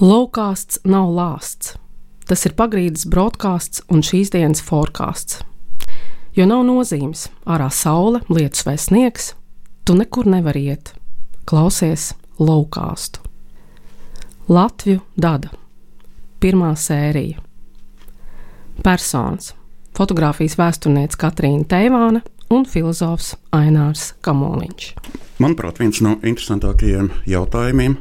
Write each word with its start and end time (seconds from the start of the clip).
Laukāsts 0.00 0.78
nav 0.88 1.10
lāsts. 1.12 1.74
Tas 2.24 2.46
ir 2.48 2.54
pagrīdes 2.56 3.04
broadcasts 3.12 3.82
un 3.92 4.00
šīs 4.00 4.30
dienas 4.32 4.62
forecāsts. 4.64 5.42
Jo 6.32 6.46
nav 6.48 6.62
nozīmes, 6.64 7.26
ārā 7.44 7.68
saule, 7.68 8.22
lietus 8.32 8.64
vai 8.64 8.78
sniegs, 8.80 9.34
tu 9.84 9.92
nekur 9.98 10.30
nevari 10.32 10.64
iet. 10.72 10.94
Klausies 11.44 12.14
laukāstu. 12.40 13.20
Latviju 14.48 15.02
dada. 15.16 15.52
Pirmā 16.40 16.72
sērija. 16.72 17.42
Personas- 18.82 19.52
fotografijas 19.96 20.56
vēsturniece 20.56 21.20
Katrīna 21.20 21.68
Teivāna 21.68 22.22
un 22.52 22.66
filozofs 22.68 23.32
Ainārs 23.56 24.12
Kamoliņš. 24.24 24.92
Manuprāt, 25.42 25.80
viens 25.80 26.02
no 26.04 26.18
interesantākajiem 26.20 27.08
jautājumiem 27.28 27.96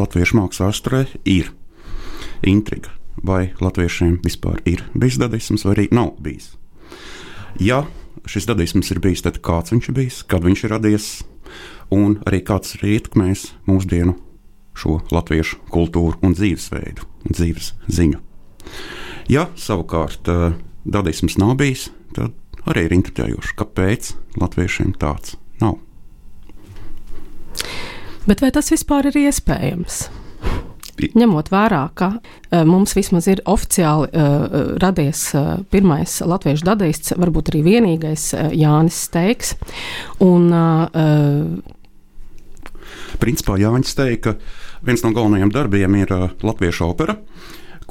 latviešu 0.00 0.38
mākslas 0.40 0.72
vēsturē 0.72 1.04
ir 1.28 1.52
intriga. 2.48 2.90
Vai 3.22 3.52
latviešiem 3.62 4.18
vispār 4.24 4.58
ir 4.66 4.82
bijis 4.98 5.20
dadisms, 5.20 5.66
vai 5.66 5.76
arī 5.76 5.86
nav 5.94 6.16
bijis? 6.24 6.54
Ja 7.60 7.84
šis 8.26 8.48
dadisms 8.48 8.90
ir 8.90 9.02
bijis, 9.04 9.22
tad 9.22 9.38
kāds 9.44 9.74
viņš 9.74 9.90
ir 9.90 9.96
bijis, 10.00 10.20
kad 10.26 10.42
viņš 10.42 10.64
ir 10.64 10.74
radies, 10.74 11.08
un 11.92 12.18
arī 12.26 12.42
kāds 12.46 12.74
ir 12.78 12.86
ietekmējis 12.96 13.46
mūsdienu 13.68 14.16
šo 14.74 14.98
latviešu 15.12 15.60
kultūru 15.70 16.18
un 16.24 16.34
dzīvesveidu 16.34 17.06
un 17.28 17.36
dzīves 17.36 17.74
ziņu. 17.92 18.22
Ja 19.30 19.46
savukārt 19.60 20.28
uh, 20.32 20.54
dadisms 20.88 21.36
nav 21.38 21.54
bijis, 21.60 21.90
tad 22.16 22.32
arī 22.70 22.86
ir 22.86 22.96
intriģējoši, 22.98 23.54
kāpēc 23.58 24.12
latviešiem 24.42 24.96
tāds 25.00 25.36
nav. 25.62 25.78
Bet 28.28 28.42
vai 28.42 28.52
tas 28.54 28.70
vispār 28.70 29.10
ir 29.10 29.18
iespējams? 29.26 30.04
Ņemot 31.02 31.48
vērā, 31.50 31.82
ka 31.98 32.08
uh, 32.14 32.62
mums 32.68 32.92
vismaz 32.94 33.26
ir 33.30 33.40
oficiāli 33.48 34.06
uh, 34.12 34.76
radies 34.82 35.24
uh, 35.34 35.64
pirmais 35.72 36.20
latviešu 36.20 36.66
dadaists, 36.68 37.14
varbūt 37.18 37.50
arī 37.50 37.62
vienīgais 37.66 38.28
uh, 38.36 38.50
Jānis 38.54 39.00
Steigs. 39.08 39.56
Un, 40.22 40.52
uh, 40.52 40.86
Principā 43.22 43.56
Jānis 43.58 43.96
ka 44.22 44.36
viens 44.84 45.02
no 45.02 45.10
galvenajiem 45.16 45.50
darbiem 45.54 45.96
ir 45.98 46.12
uh, 46.14 46.28
latviešu 46.44 46.86
opera, 46.86 47.16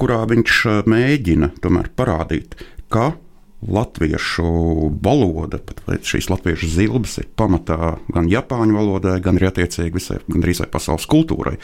kurā 0.00 0.22
viņš 0.30 0.62
uh, 0.64 0.80
mēģina 0.88 1.52
tomēr 1.60 1.92
parādīt, 1.98 2.56
ka 2.88 3.12
latviešu 3.62 4.90
valoda, 5.02 5.60
pat 5.62 6.06
šīs 6.06 6.28
latviešu 6.32 6.68
zilbes 6.72 7.18
ir 7.22 7.28
pamatā 7.38 7.96
gan 8.12 8.28
japāņu 8.30 8.74
valodai, 8.74 9.20
gan 9.22 9.38
arī 9.38 9.48
attiecīgi 9.52 9.94
visai, 9.94 10.18
gan 10.26 10.42
arī 10.42 10.56
pasaules 10.72 11.06
kultūrai. 11.10 11.54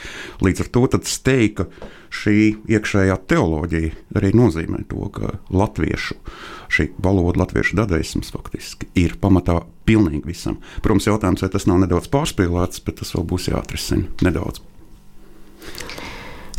Līdz 0.45 0.63
ar 0.65 0.71
to 0.75 0.85
steika 1.09 1.67
šī 2.15 2.37
iekšējā 2.71 3.19
teoloģija 3.29 3.91
arī 4.19 4.33
nozīmē 4.37 4.85
to, 4.89 5.11
ka 5.13 5.35
latviešu 5.51 6.17
šī 6.73 6.91
valoda, 7.03 7.43
latviešu 7.43 7.77
dadaisms 7.81 8.33
faktiski 8.35 8.89
ir 8.99 9.19
pamatā 9.21 9.61
pilnīgi 9.89 10.25
visam. 10.29 10.59
Protams, 10.85 11.09
jautājums, 11.11 11.43
vai 11.43 11.53
tas 11.53 11.67
nav 11.69 11.83
nedaudz 11.83 12.11
pārspīlēts, 12.13 12.85
bet 12.87 13.03
tas 13.03 13.15
vēl 13.17 13.27
būs 13.29 13.51
jāatrisina 13.51 14.29
nedaudz. 14.29 14.63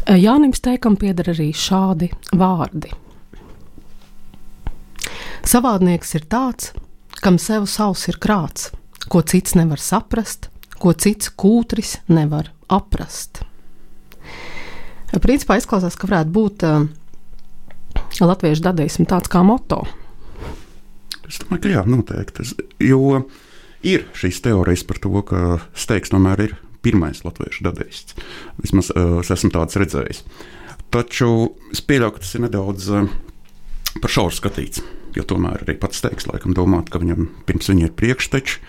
Jānim 0.10 0.56
Steikam 0.58 0.96
pieder 0.98 1.32
arī 1.36 1.52
šādi 1.54 2.10
vārdi 2.34 2.90
Savādnieks 5.50 6.12
ir 6.14 6.28
tāds, 6.30 6.74
kam 7.26 7.40
sev 7.42 7.64
savs 7.66 8.04
ir 8.12 8.20
krāts, 8.22 8.68
ko 9.10 9.24
cits 9.26 9.56
nevar 9.58 9.82
saprast, 9.82 10.52
ko 10.78 10.92
cits 10.94 11.32
kūtris 11.34 11.96
nevar 12.12 12.52
aprast. 12.70 13.42
Principā 15.24 15.58
izklausās, 15.58 15.98
ka 15.98 16.06
varētu 16.06 16.34
būt 16.36 16.66
uh, 16.68 16.84
latviešu 18.22 18.62
dadaismu 18.68 19.08
tāds 19.10 19.32
kā 19.32 19.42
moto. 19.42 19.80
Es 21.26 21.40
domāju, 21.42 21.64
ka 21.64 21.72
jā, 21.74 21.82
noteikti. 21.90 22.46
Jo 22.86 23.24
ir 23.82 24.06
šīs 24.14 24.44
teorijas 24.46 24.86
par 24.86 25.02
to, 25.02 25.24
ka 25.26 25.58
steigs 25.74 26.14
tomēr 26.14 26.44
ir 26.46 26.54
pirmais 26.86 27.24
latviešu 27.26 27.66
dadaists. 27.66 28.20
Vismaz 28.62 28.92
uh, 28.94 29.18
es 29.24 29.34
esmu 29.34 29.50
tāds 29.58 29.82
redzējis. 29.82 30.22
Taču 30.94 31.32
es 31.74 31.82
pieļauju, 31.82 32.14
ka 32.20 32.22
tas 32.22 32.38
ir 32.38 32.46
nedaudz 32.46 32.92
uh, 32.94 33.10
par 33.98 34.14
šauru 34.14 34.36
skatīts. 34.36 34.84
Jo 35.18 35.26
tomēr 35.26 35.64
arī 35.64 35.74
pats 35.82 36.04
teiks, 36.04 36.28
laikam, 36.30 36.54
domāt, 36.54 36.92
ka 36.94 37.02
viņam 37.02 37.32
pirms 37.48 37.72
viņa 37.72 37.88
ir 37.88 37.96
priekšteči, 37.98 38.60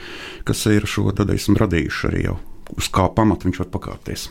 kas 0.48 0.64
ir 0.72 0.88
šo 0.88 1.10
dadaismu 1.12 1.58
radījuši 1.60 2.06
arī 2.08 2.24
jau 2.30 2.38
uz 2.78 2.88
kā 2.92 3.08
pamata 3.12 3.48
viņš 3.48 3.60
var 3.64 3.70
pakāpties. 3.74 4.28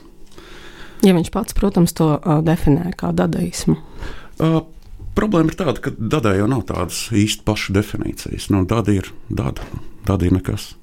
Ja 1.05 1.13
viņš 1.15 1.29
pats, 1.31 1.55
protams, 1.55 1.93
to 1.95 2.11
uh, 2.17 2.39
definē 2.43 2.91
kā 2.99 3.13
dadaismu. 3.15 3.77
Uh, 4.39 4.61
problēma 5.15 5.53
ir 5.53 5.59
tāda, 5.59 5.77
ka 5.83 5.93
dadai 5.95 6.39
jau 6.41 6.49
nav 6.51 6.65
tādas 6.67 7.05
īsti 7.15 7.45
pašas 7.47 7.75
definīcijas. 7.77 8.49
Nu, 8.51 8.65
dada 8.67 8.95
ir 8.95 9.11
dada, 9.29 9.63
dada 10.07 10.27
ir 10.27 10.35
nekas. 10.35 10.73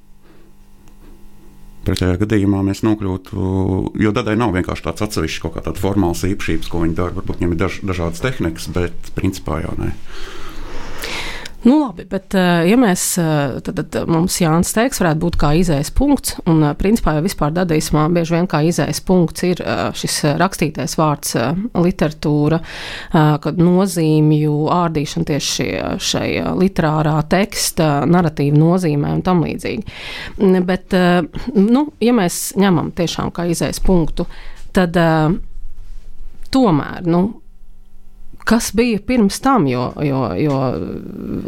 Pretējā 1.87 2.17
gadījumā 2.19 2.65
mēs 2.67 2.83
nokļūtu, 2.83 3.51
jo 4.03 4.11
dadai 4.15 4.35
nav 4.39 4.57
vienkārši 4.57 4.89
tāds 4.89 5.05
atsevišķs 5.07 5.43
kaut 5.45 5.55
kā 5.55 5.63
tāds 5.69 5.83
formāls 5.83 6.25
īpašības, 6.27 6.71
ko 6.73 6.83
viņi 6.83 6.97
dara. 6.99 7.15
Varbūt 7.15 7.39
viņiem 7.39 7.55
ir 7.55 7.61
daž, 7.61 7.79
dažādas 7.87 8.25
tehnikas, 8.25 8.67
bet 8.75 9.13
principā 9.15 9.61
jau 9.63 9.77
nē. 9.79 9.93
Nu, 11.67 11.81
labi, 11.81 12.05
bet, 12.07 12.35
eh, 12.39 12.63
ja 12.71 12.77
mēs 12.79 13.03
eh, 13.19 13.57
tad, 13.67 13.81
tad 13.91 14.07
mums 14.07 14.37
Jānis 14.39 14.71
Teiks 14.71 15.01
varētu 15.03 15.19
būt 15.25 15.37
kā 15.41 15.49
izējas 15.59 15.89
punkts, 15.99 16.37
un 16.47 16.61
eh, 16.63 16.75
principā 16.79 17.17
jau 17.17 17.25
vispār 17.25 17.51
dadaismā 17.57 18.05
bieži 18.15 18.37
vien 18.37 18.47
kā 18.47 18.61
izējas 18.69 19.01
punkts 19.03 19.43
ir 19.49 19.63
šis 19.99 20.21
rakstītais 20.39 20.95
vārds 20.99 21.35
literatūra, 21.75 22.61
kad 23.43 23.59
nozīmju 23.59 24.53
ārdīšana 24.73 25.29
tieši 25.31 25.67
šai 26.07 26.29
literārā 26.61 27.17
teksta, 27.31 27.89
narratīva 28.07 28.61
nozīmē 28.61 29.11
un 29.17 29.25
tam 29.27 29.43
līdzīgi. 29.47 29.97
Bet, 30.69 30.95
nu, 31.57 31.83
ja 32.03 32.15
mēs 32.17 32.41
ņemam 32.63 32.93
tiešām 32.97 33.33
kā 33.35 33.49
izējas 33.51 33.83
punktu, 33.87 34.29
tad 34.77 34.95
tomēr, 36.55 37.11
nu, 37.11 37.25
Kas 38.47 38.71
bija 38.79 39.01
pirms 39.03 39.41
tam, 39.43 39.67
jo, 39.67 39.89
jo, 40.07 40.23
jo 40.39 40.57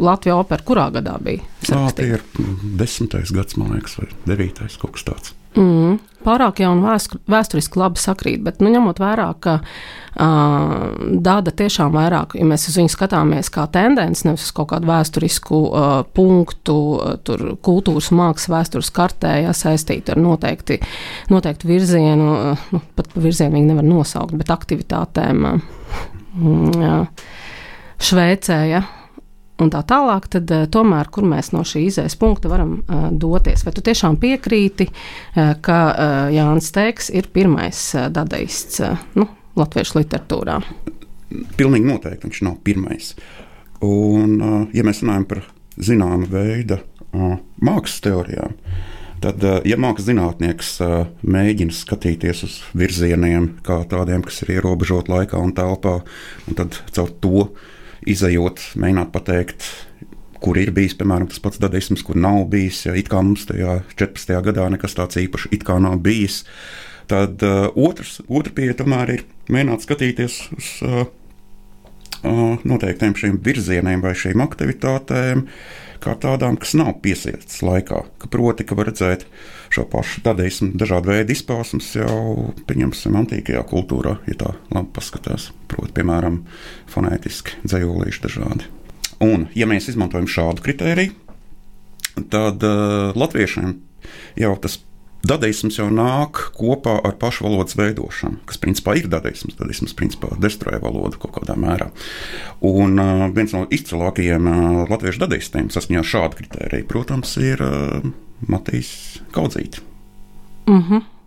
Latvijas 0.03 0.41
opera 0.41 0.65
kurā 0.67 0.89
gadā 0.91 1.15
bija? 1.23 1.45
Jā, 1.69 1.85
tie 1.95 2.09
ir 2.17 2.25
desmitais 2.75 3.31
gads, 3.31 3.55
man 3.55 3.77
liekas, 3.77 3.95
vai 4.01 4.09
devītais 4.27 4.75
kaut 4.81 4.97
kas 4.97 5.07
tāds. 5.07 5.35
Mm, 5.57 5.95
pārāk 6.27 6.59
jau 6.61 6.73
un 6.75 6.83
vēsturiski 6.83 7.79
labi 7.79 8.03
sakrīt, 8.03 8.43
bet 8.45 8.59
nu, 8.61 8.69
ņemot 8.69 8.99
vērā, 9.01 9.29
ka 9.41 9.55
uh, 9.63 10.99
dāda 11.25 11.55
tiešām 11.63 11.95
vairāk, 11.95 12.35
ja 12.37 12.45
mēs 12.51 12.67
uz 12.69 12.77
viņu 12.77 12.91
skatāmies 12.93 13.49
kā 13.55 13.63
tendenci, 13.71 14.27
nevis 14.27 14.45
uz 14.45 14.53
kaut 14.59 14.69
kādu 14.75 14.91
vēsturisku 14.91 15.63
uh, 15.65 15.87
punktu, 16.13 16.77
uh, 16.99 17.17
tur 17.23 17.55
kultūras 17.65 18.11
mākslas 18.11 18.51
vēstures 18.53 18.93
kartē, 18.93 19.39
ja 19.47 19.55
saistīta 19.57 20.13
ar 20.13 20.21
noteikti, 20.27 20.81
noteikti 21.33 21.71
virzienu, 21.71 22.29
uh, 22.35 22.69
nu, 22.75 22.85
pat 22.99 23.17
virzienu 23.17 23.57
viņi 23.57 23.71
nevar 23.71 23.87
nosaukt, 23.87 24.37
bet 24.37 24.51
aktivitātēm. 24.53 25.53
Uh, 25.55 26.15
Šveicē. 27.99 28.59
Ja? 28.69 28.83
Un 29.59 29.71
tā 29.73 29.81
tālāk, 29.83 30.29
tad 30.31 30.51
uh, 30.55 30.67
tomēr, 30.71 31.09
kur 31.11 31.25
mēs 31.27 31.51
no 31.51 31.65
šī 31.67 31.83
izējas 31.89 32.15
punkta 32.19 32.51
varam 32.51 32.77
uh, 32.79 33.09
doties? 33.11 33.65
Vai 33.67 33.73
tu 33.75 33.83
tiešām 33.83 34.15
piekrīti, 34.21 34.87
uh, 34.87 35.51
ka 35.65 35.79
uh, 35.89 36.19
Jānis 36.31 36.71
Teiks 36.75 37.09
ir 37.11 37.27
pirmais 37.33 37.81
uh, 37.97 38.07
dadaists 38.13 38.79
uh, 38.85 39.01
nu, 39.19 39.27
latviešu 39.59 39.99
literatūrā? 39.99 40.61
Pilnīgi 41.59 41.89
noteikti 41.89 42.29
viņš 42.29 42.43
nav 42.47 42.55
pirmais. 42.63 43.11
Un, 43.83 44.37
uh, 44.39 44.61
ja 44.75 44.85
mēs 44.87 45.03
runājam 45.03 45.27
par 45.27 45.43
zināmu 45.75 46.31
veidu 46.31 46.79
uh, 46.79 47.35
mākslas 47.59 47.99
teorijām, 48.07 48.55
uh, 48.55 48.88
Tad, 49.19 49.43
eh, 49.43 49.57
ja 49.67 49.75
mākslinieks 49.79 50.07
zinātnieks 50.07 50.69
eh, 50.85 50.95
mēģina 51.27 51.75
skatīties 51.75 52.43
uz 52.47 52.55
virzieniem, 52.77 53.51
kā 53.65 53.81
tādiem, 53.89 54.23
kas 54.23 54.43
ir 54.45 54.53
ierobežoti 54.59 55.11
laikā 55.11 55.39
un 55.43 55.51
telpā, 55.57 55.99
un 56.47 56.57
tad 56.57 56.77
caur 56.95 57.11
to 57.23 57.49
izējot, 58.07 58.63
mēģināt 58.79 59.11
pateikt, 59.11 59.67
kur 60.39 60.59
ir 60.61 60.71
bijis, 60.75 60.95
piemēram, 60.95 61.27
tas 61.31 61.41
pats 61.43 61.59
dadisms, 61.59 62.03
kur 62.07 62.15
nav 62.15 62.45
bijis, 62.53 62.85
ja 62.87 62.95
it 62.95 63.09
kā 63.11 63.19
mums 63.25 63.43
tajā 63.49 63.81
14. 63.99 64.37
gadā 64.45 64.69
nekas 64.71 64.95
tāds 64.95 65.19
īpašs 65.19 65.49
it 65.57 65.65
kā 65.67 65.75
nav 65.83 65.97
bijis, 66.05 66.45
tad 67.11 67.43
uh, 67.43 67.67
otrs, 67.75 68.21
otra 68.29 68.53
pieeja 68.55 68.77
tomēr 68.79 69.11
ir 69.17 69.25
mēģināt 69.51 69.83
skatīties 69.83 70.37
uz 70.55 70.69
uh, 70.87 71.01
uh, 72.23 72.55
noteiktiem 72.63 73.17
šiem 73.19 73.41
virzieniem 73.43 74.05
vai 74.05 74.15
šīm 74.15 74.39
aktivitātēm, 74.45 75.43
uh, 75.43 75.88
kā 76.03 76.15
tādām, 76.19 76.57
kas 76.59 76.75
nav 76.79 76.95
piesiestas 77.03 77.61
laikā. 77.65 78.01
Ka 78.21 78.29
proti, 78.31 78.65
ka 78.67 78.77
var 78.79 78.89
redzēt 78.89 79.25
šo 79.73 79.85
pašu 79.91 80.23
dadaismu, 80.25 80.71
dažādu 80.79 81.13
veidu 81.13 81.35
izpausmes 81.35 81.91
jau, 81.97 82.49
pieņemsim, 82.69 83.17
antīkajā 83.19 83.63
kultūrā, 83.69 84.17
ja 84.29 84.37
tā 84.39 84.53
labi 84.73 84.93
paskatās. 84.95 85.49
Proti, 85.71 85.93
piemēram, 85.99 86.41
fonētiski 86.91 87.61
dzējolīši 87.65 88.25
dažādi. 88.25 88.69
Un, 89.23 89.49
ja 89.57 89.67
mēs 89.69 89.91
izmantojam 89.91 90.29
šādu 90.31 90.63
kritēriju, 90.63 91.15
tad 92.31 92.63
uh, 92.65 93.11
latviešiem 93.19 93.75
jau 94.39 94.53
tas 94.63 94.79
dadaisms 95.29 95.77
jau 95.79 95.87
nāk 95.93 96.41
kopā 96.57 96.97
ar 97.05 97.15
pašu 97.21 97.45
valodas 97.47 97.77
veidošanu, 97.79 98.41
kas 98.49 98.59
principā 98.61 98.95
ir 98.99 99.09
dadaisms. 99.11 99.57
Dadaisms 99.59 99.95
principā 99.97 100.31
destruē 100.41 100.79
valodu 100.83 101.21
kaut 101.21 101.35
kādā 101.37 101.57
mērā. 101.59 101.89
Un 102.65 102.97
uh, 103.01 103.27
viens 103.35 103.53
no 103.55 103.65
izcilākajiem 103.69 104.49
uh, 104.49 104.81
latviešu 104.89 105.23
dadaistiem 105.25 105.69
saskaņā 105.73 106.01
ar 106.01 106.09
šādu 106.13 106.41
kritēriju, 106.41 106.89
protams, 106.89 107.35
ir 107.43 107.63
uh, 107.65 108.09
Matīs 108.49 108.91
Kaudzītis. 109.35 109.85
Mm 110.69 110.83
-hmm. 110.83 111.18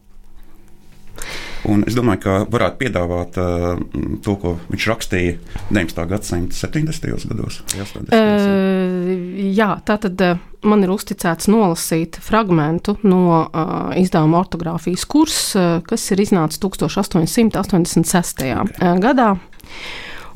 Un 1.70 1.84
es 1.86 1.94
domāju, 1.94 2.20
ka 2.24 2.36
varētu 2.50 2.78
piedāvāt 2.80 3.36
uh, 3.38 3.76
to, 4.24 4.34
ko 4.42 4.54
viņš 4.72 4.86
rakstīja 4.90 5.34
19. 5.70 6.06
gadsimta 6.10 6.56
70. 6.58 7.28
gados. 7.30 7.60
Uh, 8.10 9.12
jā, 9.54 9.68
tā 9.86 9.98
tad 10.02 10.24
uh, 10.26 10.40
man 10.66 10.82
ir 10.82 10.90
uzticēts 10.94 11.46
nolasīt 11.52 12.18
fragment 12.22 12.90
no 13.06 13.22
uh, 13.44 13.92
izdevuma 13.98 14.40
ortogrāfijas 14.42 15.06
kursa, 15.06 15.62
uh, 15.78 15.84
kas 15.86 16.08
ir 16.10 16.24
iznācis 16.24 16.58
1886. 16.62 18.42
Okay. 18.42 18.98
gadā. 19.02 19.34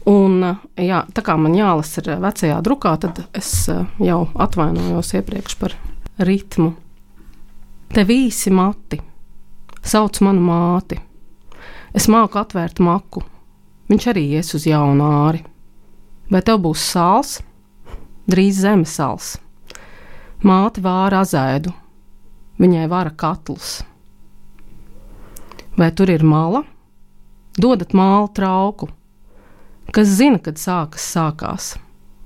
Un, 0.06 0.38
jā, 0.78 1.00
tā 1.10 1.22
kā 1.26 1.34
man 1.40 1.56
jālasa 1.58 1.98
ir 2.04 2.12
vecajā 2.22 2.60
drukā, 2.62 2.92
tad 3.02 3.24
es 3.34 3.50
jau 3.98 4.20
atvainojos 4.38 5.10
iepriekš 5.18 5.58
par 5.58 5.74
ritmu. 6.22 6.70
Te 7.90 8.06
visi 8.06 8.52
mati, 8.54 9.00
sauc 9.82 10.20
manu 10.22 10.46
māti, 10.46 11.00
Es 11.96 12.10
māku 12.12 12.36
atvērt 12.36 12.76
maku. 12.84 13.22
Viņš 13.88 14.06
arī 14.10 14.22
ies 14.36 14.52
uz 14.52 14.66
jaunu 14.68 15.06
āri. 15.24 15.38
Vai 16.28 16.42
tev 16.44 16.58
būs 16.66 16.82
sāls? 16.92 17.38
Drīz 18.28 18.58
zemes 18.60 18.92
sāls. 18.98 19.28
Māte 20.44 20.82
vāra 20.84 21.22
azēdu, 21.24 21.70
viņai 22.60 22.82
vara 22.92 23.14
katls. 23.22 23.78
Vai 25.80 25.88
tur 25.96 26.12
ir 26.12 26.24
mala? 26.26 26.66
Dodat 27.56 27.94
mālu 27.96 28.28
trauku. 28.36 28.90
Kas 29.88 30.10
zina, 30.18 30.36
kad 30.42 30.60
sākas 30.60 31.06
sākās? 31.14 31.70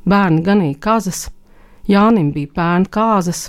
Bērni 0.02 0.43
ganīja 0.49 0.81
kazas, 0.82 1.28
Jānim 1.87 2.32
bija 2.34 2.50
pērn 2.58 2.88
kāzas, 2.90 3.44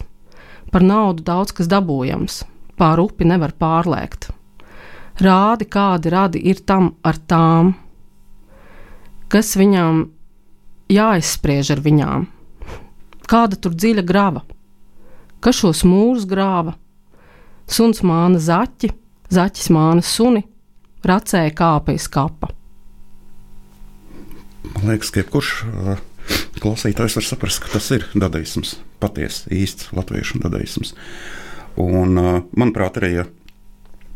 par 0.70 0.86
naudu 0.86 1.26
daudz 1.26 1.56
kas 1.58 1.72
dabūjams, 1.72 2.44
pāri 2.78 3.08
upi 3.08 3.30
nevar 3.32 3.58
pārlēkt 3.58 4.30
rādi, 5.24 5.68
kādi 5.70 6.12
radi 6.12 6.42
ir 6.52 6.62
tam 6.68 6.94
ar 7.06 7.18
tām, 7.30 7.74
kas 9.32 9.56
viņām 9.60 10.04
jāizspriež 10.92 11.72
ar 11.76 11.82
viņām, 11.84 12.28
kāda 13.32 13.60
tur 13.60 13.76
dziļa 13.78 14.04
grava, 14.08 14.44
kas 15.40 15.62
šos 15.62 15.86
mūrus 15.88 16.28
grāva. 16.30 16.76
Suns 17.72 18.02
māna 18.04 18.40
zaķi, 18.42 18.90
zaķis 19.32 19.70
māna 19.72 20.04
suni, 20.04 20.44
racēja 21.08 21.54
iz 21.96 22.08
kapa. 22.12 22.52
Man 24.76 24.92
liekas, 24.92 25.12
ka 25.12 25.22
jebkurš 25.22 25.52
uh, 25.66 26.02
klausītājs 26.60 27.16
var 27.18 27.26
saprast, 27.26 27.62
ka 27.64 27.72
tas 27.74 27.88
ir 27.96 28.06
dadaisms, 28.14 28.76
patiesi 29.00 29.50
īsts 29.64 29.92
latviešu 29.96 30.42
dadaisms. 30.44 30.94
Un, 31.80 32.18
uh, 32.20 32.42
manuprāt, 32.52 33.00
arī 33.00 33.14
ja 33.16 33.26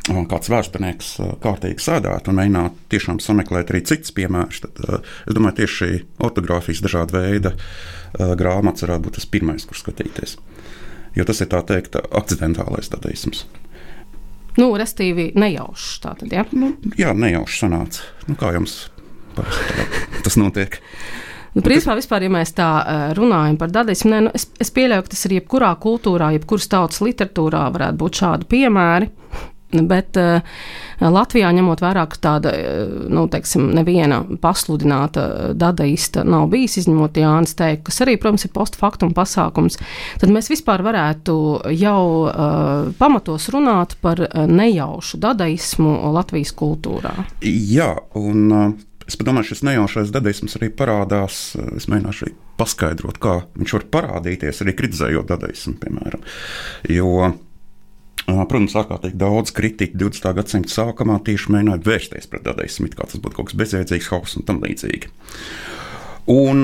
kāds 0.05 0.51
vēsturnieks 0.53 1.11
kārtīgi 1.43 1.81
sēdētu 1.81 2.31
un 2.31 2.39
mēģinātu 2.39 2.89
tiešām 2.93 3.19
sameklēt 3.23 3.73
arī 3.73 3.81
citus 3.89 4.13
piemērus, 4.15 4.61
tad 4.65 4.81
es 5.01 5.35
domāju, 5.35 5.59
tieši 5.61 5.77
šī 5.79 5.91
ortogrāfijas 6.27 6.83
dažāda 6.85 7.19
veida 7.19 7.55
grāmatas 8.39 8.85
varētu 8.85 9.07
būt 9.07 9.17
tas 9.19 9.29
pirmais, 9.29 9.65
kur 9.65 9.79
skatīties. 9.79 10.37
Jo 11.15 11.25
tas 11.27 11.41
ir 11.41 11.49
tā 11.51 11.61
teikt, 11.65 11.95
akcidentālais 11.95 12.91
dadaisms. 12.91 13.45
Nu, 14.59 14.69
restīvi 14.79 15.31
nejaušs 15.35 15.99
tātad, 16.03 16.31
ja? 16.31 16.45
Nu, 16.55 16.73
jā, 16.99 17.11
nejaušs 17.15 17.61
sanāca. 17.65 18.05
Nu, 18.29 18.37
kā 18.39 18.53
jums 18.55 18.85
parasti 19.35 20.21
tas 20.23 20.37
notiek? 20.39 20.79
Nu, 21.55 21.63
principā, 21.63 21.95
vispār, 21.95 22.25
ja 22.27 22.31
mēs 22.31 22.51
tā 22.55 22.69
runājam 23.15 23.57
par 23.59 23.71
dadaismu, 23.71 24.11
ne, 24.11 24.21
nu, 24.27 24.31
es, 24.35 24.49
es 24.59 24.71
pieļauju, 24.75 25.05
ka 25.05 25.13
tas 25.13 25.27
ir 25.27 25.37
jebkurā 25.37 25.71
kultūrā, 25.79 26.33
jebkuras 26.35 26.67
tautas 26.71 26.99
literatūrā 27.03 27.65
varētu 27.75 27.99
būt 28.01 28.19
šādi 28.21 28.49
piemēri. 28.51 29.11
Bet 29.73 30.17
uh, 30.19 30.43
Latvijā, 31.01 31.49
ņemot 31.57 31.81
vērā, 31.83 32.05
ka 32.11 32.19
tāda 32.21 32.53
uh, 32.53 32.93
nu, 33.11 33.25
teiksim, 33.31 33.67
neviena 33.75 34.21
pasludināta 34.41 35.53
dadaista 35.57 36.23
nav 36.27 36.47
bijis, 36.53 36.77
izņemot 36.83 37.17
Jānis 37.19 37.57
Teiku, 37.57 37.87
kas 37.89 38.01
arī, 38.05 38.15
protams, 38.21 38.45
ir 38.45 38.53
postfaktum 38.55 39.15
pasākums, 39.17 39.79
tad 40.21 40.33
mēs 40.33 40.51
vispār 40.53 40.85
varētu 40.85 41.37
jau 41.75 42.01
uh, 42.29 42.91
pamatos 42.99 43.49
runāt 43.53 43.97
par 44.05 44.21
nejaušu 44.31 45.19
dadaismu 45.23 45.97
Latvijas 46.15 46.53
kultūrā. 46.55 47.15
Jā, 47.45 47.91
un 48.21 48.45
uh, 48.53 48.69
es 49.09 49.17
domāju, 49.19 49.51
šis 49.51 49.65
nejaušais 49.65 50.13
dadaisms 50.13 50.57
arī 50.59 50.69
parādās, 50.73 51.55
es 51.75 51.89
mēģināšu 51.91 52.27
arī 52.27 52.35
paskaidrot, 52.59 53.19
kā 53.21 53.39
viņš 53.57 53.75
var 53.75 53.89
parādīties 53.97 54.63
arī 54.63 54.75
kritizējot 54.77 55.27
dadaismu, 55.33 55.75
piemēram. 55.81 56.23
Jo 56.93 57.33
Protams, 58.25 58.73
ārkārtīgi 58.79 59.19
daudz 59.21 59.53
kritiķu 59.53 59.99
20. 60.01 60.31
gadsimta 60.39 60.71
sākumā 60.73 61.19
tieši 61.27 61.51
mēģināja 61.53 61.83
vērsties 61.85 62.29
pret 62.31 62.45
dadaismu, 62.47 62.89
kā 62.95 63.05
tas 63.05 63.21
būtu 63.21 63.37
kaut 63.37 63.51
kas 63.51 63.59
bezjēdzīgs, 63.59 64.09
hauss 64.09 64.39
un 64.39 64.47
tam 64.47 64.63
līdzīgi. 64.63 65.11
Un, 66.33 66.63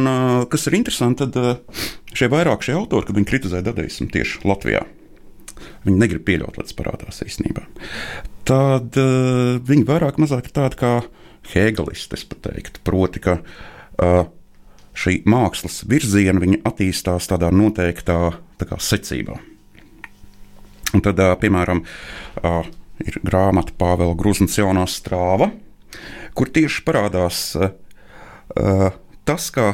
kas 0.49 0.65
ir 0.65 0.79
interesanti, 0.79 1.27
tad 1.29 1.69
šie 2.17 2.31
vairāk 2.33 2.65
šie 2.65 2.73
autori, 2.79 3.05
kad 3.05 3.19
viņi 3.19 3.29
kritizē 3.29 3.61
dadaismu 3.61 4.09
tieši 4.09 4.41
Latvijā, 4.49 4.81
viņi 5.85 6.01
negrib 6.01 6.25
pieļaut, 6.25 6.57
lai 6.57 6.65
tas 6.65 6.77
parādās 6.79 7.21
īstenībā. 7.27 7.67
Tad 8.49 8.97
viņi 9.69 9.85
vairāk 9.85 10.17
mazāk 10.21 10.49
ir 10.49 10.55
tādi 10.57 10.81
kā 10.81 10.95
hegelisti, 11.53 12.17
es 12.17 12.25
teiktu. 12.25 12.81
Proti, 12.89 13.21
ka 13.21 13.37
šī 14.97 15.19
mākslas 15.29 15.83
virziena 15.85 16.57
attīstās 16.65 17.29
tādā 17.29 17.53
noteiktā 17.53 18.19
tā 18.57 18.65
kā, 18.65 18.81
secībā. 18.81 19.37
Un 20.91 21.03
tad, 21.05 21.19
piemēram, 21.39 21.83
ir 23.05 23.19
grāmata 23.23 23.73
Pāvila 23.79 24.15
Grūznas 24.17 24.57
jaunā 24.59 24.83
strāva, 24.91 25.51
kur 26.35 26.51
tieši 26.51 26.83
parādās 26.88 27.43
tas, 29.27 29.49
kā 29.55 29.71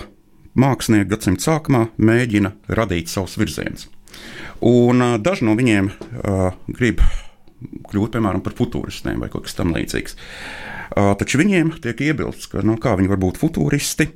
mākslinieki 0.58 1.10
gadsimta 1.12 1.50
sākumā 1.50 1.88
mēģina 1.98 2.54
radīt 2.78 3.10
savus 3.10 3.38
virzienus. 3.42 3.88
Un 4.66 5.02
daži 5.22 5.46
no 5.46 5.58
viņiem 5.58 5.90
grib 6.78 7.02
kļūt 7.90 8.14
piemēram, 8.14 8.42
par 8.46 8.54
futūristiem 8.58 9.22
vai 9.22 9.30
kaut 9.34 9.48
kas 9.48 9.58
tamlīdzīgs. 9.58 10.18
Taču 10.94 11.42
viņiem 11.42 11.76
tiek 11.82 12.02
iebilsts, 12.10 12.50
ka 12.52 12.62
no 12.66 12.78
kā 12.82 12.94
viņi 12.98 13.10
var 13.12 13.22
būt 13.22 13.42
futūristi, 13.42 14.12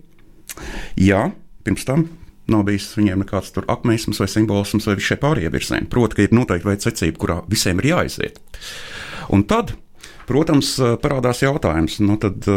ja 1.02 1.30
pirms 1.66 1.86
tam 1.90 2.08
Nav 2.50 2.66
bijis 2.68 2.90
viņiem 2.98 3.22
nekāds 3.22 3.54
akmeņisms 3.62 4.20
vai 4.24 4.28
simbolisms 4.32 4.88
vai 4.90 4.98
šie 4.98 5.18
pārējie 5.22 5.52
virzieni. 5.54 5.90
Proti, 5.92 6.18
ka 6.18 6.26
ir 6.26 6.34
noteikti 6.36 6.68
veida 6.68 6.88
secība, 6.88 7.20
kurā 7.22 7.38
visiem 7.52 7.80
ir 7.82 7.92
jāiziet. 7.92 8.42
Un 9.32 9.46
tad, 9.48 9.76
protams, 10.30 10.74
parādās 11.04 11.44
jautājums, 11.46 12.00
nu 12.04 12.18
tad, 12.22 12.48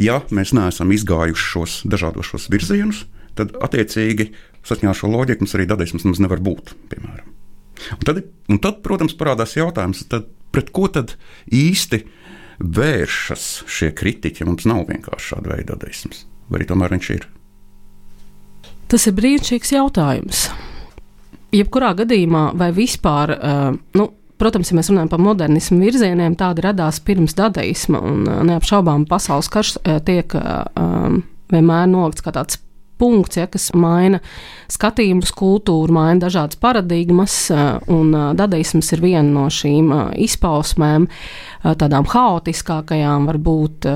ja 0.00 0.18
mēs 0.34 0.52
neesam 0.56 0.92
izgājuši 0.94 1.48
šos 1.54 1.78
dažādos 1.88 2.32
šos 2.32 2.48
virzienus, 2.52 3.06
tad 3.38 3.54
attiecīgi 3.62 4.32
saskaņā 4.66 4.92
ar 4.92 4.98
šo 4.98 5.12
loģiku 5.12 5.46
mums 5.46 5.56
arī 5.56 5.68
dadaisms 5.70 6.06
mums 6.08 6.22
nevar 6.24 6.42
būt. 6.44 6.74
Piemēram. 6.90 7.34
Un 7.94 8.04
tad, 8.04 8.22
un 8.50 8.58
tad, 8.62 8.82
protams, 8.84 9.14
parādās 9.18 9.54
jautājums, 9.56 10.02
tad, 10.10 10.26
pret 10.52 10.72
ko 10.74 10.88
tad 10.92 11.14
īsti 11.54 12.02
vēršas 12.58 13.48
šie 13.70 13.92
kritiķi, 13.96 14.42
ja 14.42 14.50
mums 14.50 14.66
nav 14.68 14.88
vienkārši 14.90 15.34
šāda 15.34 15.54
veida 15.54 15.76
dadaisms. 15.76 16.26
Vai 16.50 16.60
arī 16.60 16.72
tomēr 16.72 16.96
viņš 16.96 17.10
ir? 17.14 17.28
Tas 18.88 19.04
ir 19.04 19.16
brīnišķīgs 19.18 19.74
jautājums. 19.74 20.46
Jebkurā 21.52 21.90
gadījumā, 21.98 22.50
vai 22.56 22.70
vispār, 22.76 23.32
uh, 23.36 23.66
nu, 23.96 24.06
protams, 24.40 24.70
ja 24.70 24.78
mēs 24.78 24.88
runājam 24.92 25.10
par 25.12 25.20
modernismu 25.24 25.80
virzieniem, 25.82 26.36
tādi 26.40 26.64
radās 26.64 27.00
pirms 27.04 27.36
dadaisma, 27.36 28.00
un 28.00 28.24
uh, 28.24 28.40
neapšaubām 28.48 29.04
pasaules 29.08 29.50
karš 29.52 29.74
uh, 29.82 29.98
tiek 30.04 30.32
uh, 30.36 31.18
vienmēr 31.52 31.88
nolikts 31.92 32.24
kā 32.24 32.32
tāds 32.36 32.60
punkts, 32.98 33.38
ja, 33.38 33.46
kas 33.46 33.68
maina 33.78 34.18
skatījumus, 34.72 35.30
kultūru, 35.36 35.94
maina 35.94 36.24
dažādas 36.24 36.58
paradigmas, 36.58 37.36
un 37.94 38.10
dadaisms 38.34 38.90
ir 38.96 39.04
viena 39.04 39.28
no 39.28 39.44
šīm 39.52 39.92
izpausmēm, 40.26 41.06
tādām 41.62 42.06
haotiskākajām, 42.08 43.26
varbūt 43.28 43.88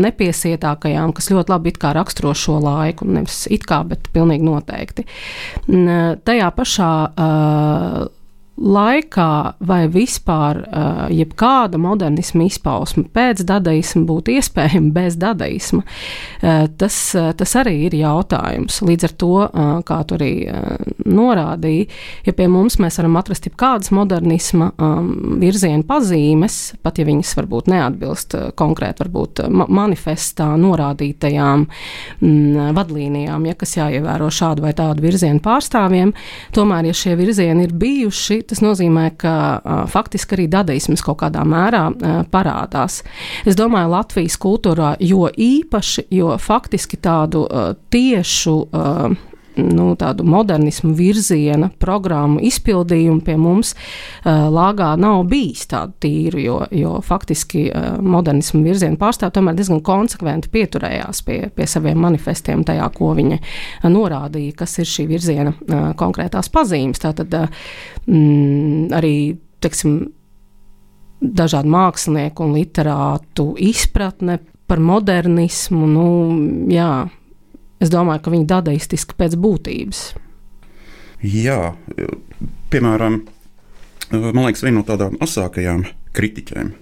nepiesietākajām, 0.00 1.14
kas 1.16 1.30
ļoti 1.32 1.54
labi 1.54 1.74
raksturo 1.80 2.34
šo 2.36 2.58
laiku, 2.60 3.08
nevis 3.08 3.46
it 3.50 3.64
kā, 3.68 3.82
bet 3.88 4.10
pilnīgi 4.14 4.44
noteikti. 4.46 5.06
Tajā 6.24 6.50
pašā 6.56 6.92
laikā 8.60 9.56
vai 9.66 9.80
vispār 9.88 10.60
uh, 10.60 11.00
jebkāda 11.12 11.80
modernisma 11.80 12.44
izpausme 12.44 13.06
pēc 13.14 13.42
dadaisma 13.48 14.04
būtu 14.08 14.34
iespējama 14.36 14.92
bez 14.94 15.16
dadaisma, 15.20 15.80
uh, 15.82 16.66
tas, 16.80 16.98
uh, 17.16 17.30
tas 17.36 17.56
arī 17.60 17.76
ir 17.88 17.96
jautājums. 18.02 18.82
Līdz 18.84 19.06
ar 19.08 19.14
to, 19.20 19.30
kā 19.86 19.96
tu 20.08 20.16
arī 20.16 20.32
norādīji, 21.08 21.86
ja 22.26 22.32
pie 22.36 22.46
mums 22.50 22.76
mēs 22.82 22.98
varam 23.00 23.16
atrast 23.20 23.46
jebkādas 23.48 23.90
modernisma 23.94 24.70
um, 24.76 25.38
virziena 25.40 25.84
pazīmes, 25.86 26.58
pat 26.84 27.00
ja 27.00 27.06
viņas 27.08 27.32
varbūt 27.38 27.70
neatbilst 27.72 28.36
konkrēti 28.58 29.04
varbūt 29.04 29.42
ma 29.52 29.66
manifestā 29.80 30.48
norādītajām 30.60 31.66
mm, 31.66 32.70
vadlīnijām, 32.76 33.48
ja 33.48 33.56
kas 33.58 33.76
jāievēro 33.78 34.30
šādu 34.34 34.66
vai 34.66 34.74
tādu 34.76 35.04
virzienu 35.04 35.42
pārstāvjiem, 35.44 36.12
tomēr, 36.56 36.90
ja 36.90 36.96
šie 36.96 37.16
virzieni 37.20 37.66
ir 37.68 37.74
bijuši, 37.80 38.40
tas 38.50 38.62
nozīmē, 38.64 39.06
ka 39.20 39.34
uh, 39.58 39.82
faktiski 39.90 40.36
arī 40.36 40.46
dadaisms 40.50 41.04
kaut 41.06 41.20
kādā 41.22 41.44
mērā 41.46 41.84
uh, 41.90 42.20
parādās. 42.30 43.00
Es 43.48 43.58
domāju, 43.58 43.92
Latvijas 43.94 44.38
kultūrā 44.40 44.94
jo 45.04 45.28
īpaši, 45.30 46.08
jo 46.14 46.36
faktiski 46.40 47.00
tādu 47.00 47.46
uh, 47.46 47.72
tiešu 47.94 48.56
uh, 48.66 49.18
nu, 49.56 49.94
tādu 49.98 50.24
modernismu 50.28 50.92
virziena 50.96 51.70
programmu 51.82 52.40
izpildījumu 52.46 53.22
pie 53.26 53.36
mums 53.40 53.72
uh, 53.74 54.46
lāgā 54.52 54.92
nav 55.00 55.24
bijis 55.30 55.66
tādu 55.70 55.96
tīru, 56.04 56.42
jo, 56.44 56.58
jo 56.74 56.94
faktiski 57.04 57.66
uh, 57.70 57.88
modernismu 58.02 58.62
virziena 58.64 58.98
pārstāvji 59.00 59.36
tomēr 59.38 59.58
diezgan 59.58 59.82
konsekventi 59.86 60.52
pieturējās 60.52 61.24
pie, 61.26 61.40
pie 61.54 61.66
saviem 61.70 62.00
manifestiem 62.04 62.64
tajā, 62.66 62.86
ko 62.94 63.12
viņi 63.18 63.40
norādīja, 63.90 64.56
kas 64.62 64.78
ir 64.82 64.88
šī 64.90 65.08
virziena 65.10 65.54
uh, 65.54 65.90
konkrētās 65.98 66.52
pazīmes. 66.52 67.02
Tātad 67.02 67.34
mm, 68.06 68.90
arī, 68.96 69.14
teiksim, 69.62 70.00
dažādu 71.20 71.68
mākslinieku 71.70 72.46
un 72.46 72.56
literātu 72.56 73.52
izpratne 73.60 74.38
par 74.70 74.80
modernismu, 74.80 75.86
nu, 75.90 76.06
jā, 76.70 76.92
Es 77.80 77.92
domāju, 77.92 78.24
ka 78.24 78.32
viņi 78.34 78.44
ir 78.44 78.50
dadaistiski 78.50 79.16
pēc 79.16 79.38
būtības. 79.40 80.02
Jā, 81.24 81.74
piemēram, 82.72 83.22
man 84.12 84.44
liekas, 84.44 84.64
viena 84.64 84.80
no 84.80 84.86
tādām 84.88 85.16
asākajām 85.24 85.86
kritiķiem 86.16 86.74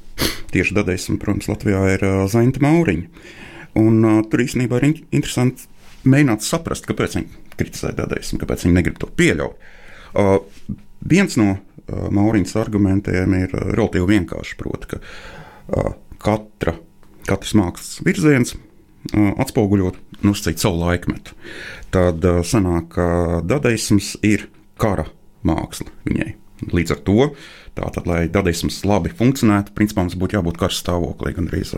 tieši 0.52 0.76
dadaismu, 0.78 1.18
protams, 1.22 1.48
Latvijā 1.50 1.82
ir 1.94 2.04
Zainta 2.30 2.62
Mauriņa. 2.64 3.24
Un, 3.78 3.98
uh, 4.02 4.20
tur 4.26 4.42
īstenībā 4.42 4.80
ir 4.80 4.86
interesanti 4.90 5.68
mēģināt 6.08 6.44
saprast, 6.46 6.86
kāpēc 6.88 7.18
viņi 7.18 7.42
kritizē 7.58 7.92
dadaismu, 7.96 8.40
kāpēc 8.40 8.64
viņi 8.64 8.76
negrib 8.78 8.98
to 9.02 9.10
pieļaut. 9.18 9.58
Uh, 10.18 10.38
viens 11.04 11.36
no 11.38 11.50
uh, 11.52 12.08
Mauriņas 12.14 12.56
argumentiem 12.58 13.36
ir 13.38 13.54
uh, 13.54 13.68
relatīvi 13.76 14.08
vienkāršs, 14.14 14.56
proti, 14.58 14.94
ka 14.94 15.02
uh, 15.02 15.92
katra, 16.22 16.78
katrs 17.28 17.54
mākslas 17.58 18.00
virziens 18.06 18.56
atspoguļot 19.14 19.98
nosacīt 20.26 20.60
savu 20.60 20.82
laikmetu. 20.82 21.36
Tad 21.94 22.24
sanāk, 22.44 22.90
ka 22.96 23.06
dadaisms 23.46 24.16
ir 24.26 24.48
kara 24.80 25.06
māksla 25.46 25.88
viņai. 26.08 26.34
Līdz 26.74 26.94
ar 26.96 27.00
to, 27.06 27.28
tātad, 27.78 28.08
lai 28.10 28.24
dadaisms 28.32 28.80
labi 28.88 29.12
funkcionētu, 29.14 29.72
principā 29.76 30.02
mums 30.02 30.18
būtu 30.18 30.38
jābūt 30.38 30.58
kara 30.58 30.74
stāvoklī 30.74 31.36
gandrīz. 31.36 31.76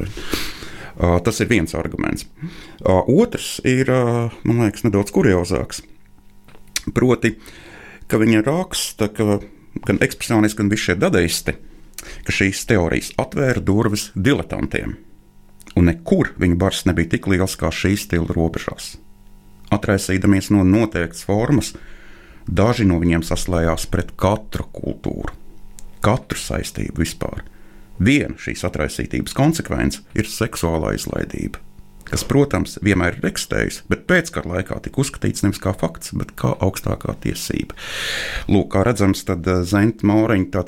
Tas 0.97 1.41
ir 1.41 1.51
viens 1.51 1.77
arguments. 1.77 2.27
Otrs 2.85 3.59
ir, 3.69 3.93
man 4.45 4.65
liekas, 4.65 4.87
nedaudz 4.89 5.13
kuriozāks. 5.15 5.85
Proti, 6.97 7.35
ka 8.09 8.19
viņa 8.21 8.41
raksta, 8.49 9.11
ka 9.13 9.39
gan 9.87 10.01
ekspresionisti, 10.03 10.59
gan 10.59 10.73
visi 10.73 10.89
šie 10.89 10.97
dadaisti, 10.99 11.55
ka 12.25 12.35
šīs 12.35 12.65
teorijas 12.69 13.13
atvēra 13.21 13.61
durvis 13.63 14.09
diletantiem 14.17 14.97
un 15.77 15.91
nekur 15.91 16.35
viņa 16.41 16.59
bars 16.61 16.85
nebija 16.89 17.15
tik 17.17 17.29
liels 17.31 17.57
kā 17.61 17.71
šīs 17.75 18.07
stila 18.09 18.35
robežās. 18.35 18.97
Atraisīdamies 19.71 20.51
no 20.51 20.65
noteiktas 20.67 21.23
formas, 21.27 21.75
daži 22.51 22.87
no 22.89 22.99
viņiem 23.03 23.23
saslējās 23.27 23.87
pret 23.91 24.13
katru 24.19 24.67
kultūru, 24.75 25.35
katru 26.03 26.39
saistību 26.41 27.05
vispār. 27.05 27.45
Viena 28.01 28.39
šīs 28.41 28.65
atraisītības 28.67 29.35
konsekvence 29.37 30.01
ir 30.17 30.27
seksuālā 30.27 30.95
izlaidība, 30.97 31.61
kas, 32.09 32.25
protams, 32.27 32.79
vienmēr 32.83 33.19
ir 33.19 33.29
eksistējusi, 33.29 33.85
bet 33.93 34.07
pēckara 34.11 34.57
laikā 34.57 34.81
tika 34.87 35.03
uzskatīts 35.05 35.45
nevis 35.45 35.61
kā 35.63 35.75
fakts, 35.77 36.15
bet 36.17 36.33
kā 36.41 36.55
augstākā 36.65 37.15
tiesība. 37.23 37.77
Lūk, 38.49 38.73
kā 38.73 38.83
redzams, 38.89 39.23
eh, 39.29 39.53
Zenta 39.69 40.09
Mauriņa 40.09 40.65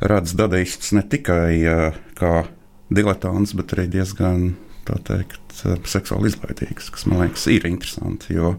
redz 0.00 0.36
dadaistus 0.38 0.94
ne 0.96 1.02
tikai 1.02 1.52
uh, 1.66 2.00
kā 2.14 2.46
diletants, 2.90 3.54
bet 3.58 3.76
arī 3.76 3.86
diezgan 3.90 4.52
teikt, 5.06 5.62
seksuāli 5.86 6.32
izlaidīgs, 6.32 6.90
kas 6.90 7.06
man 7.06 7.24
liekas 7.24 7.46
ir 7.52 7.66
interesanti. 7.68 8.34
Jo, 8.34 8.56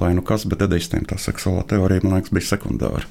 lai 0.00 0.12
nu 0.16 0.24
kas, 0.24 0.46
bet 0.48 0.64
edeistiem 0.64 1.04
tā 1.08 1.18
seksuālā 1.20 1.66
teorija 1.68 2.04
man 2.04 2.18
liekas 2.18 2.32
bija 2.34 2.50
sekundāra. 2.54 3.04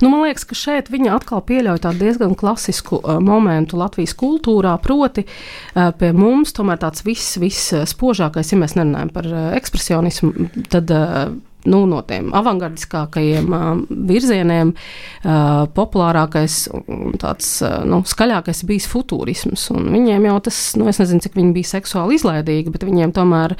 Nu, 0.00 0.08
man 0.08 0.22
liekas, 0.24 0.46
ka 0.48 0.56
šeit 0.56 0.88
viņa 0.92 1.12
atkal 1.18 1.42
pieļauj 1.44 1.82
tādu 1.84 2.00
diezgan 2.06 2.32
klasisku 2.38 3.00
uh, 3.02 3.18
momentu 3.20 3.76
Latvijas 3.80 4.14
kultūrā. 4.16 4.74
Proti, 4.80 5.26
uh, 5.28 5.90
pie 5.98 6.12
mums 6.16 6.54
tomēr 6.56 6.80
tāds 6.80 7.04
viss, 7.04 7.36
viss 7.40 7.74
spožākais, 7.92 8.52
ja 8.52 8.60
mēs 8.60 8.78
nerunājam 8.78 9.12
par 9.12 9.28
uh, 9.28 9.50
ekspresionismu, 9.58 10.48
tad 10.72 10.94
uh, 10.94 11.34
nu, 11.68 11.82
no 11.88 12.00
tiem 12.06 12.30
avangardiskākajiem 12.36 13.54
virzieniem 14.08 14.72
populārākais 15.76 16.56
un 16.74 17.16
tāds 17.20 17.50
nu, 17.88 18.00
skaļākais 18.08 18.64
bijis 18.68 18.88
futurisms. 18.90 19.68
Un 19.74 19.90
viņiem 19.94 20.28
jau 20.28 20.36
tas, 20.48 20.60
nu, 20.80 20.88
es 20.90 21.00
nezinu, 21.02 21.22
cik 21.24 21.36
viņi 21.38 21.54
bija 21.56 21.72
seksuāli 21.74 22.18
izlaidīgi, 22.18 22.72
bet 22.74 22.86
viņiem 22.88 23.14
tomēr, 23.16 23.56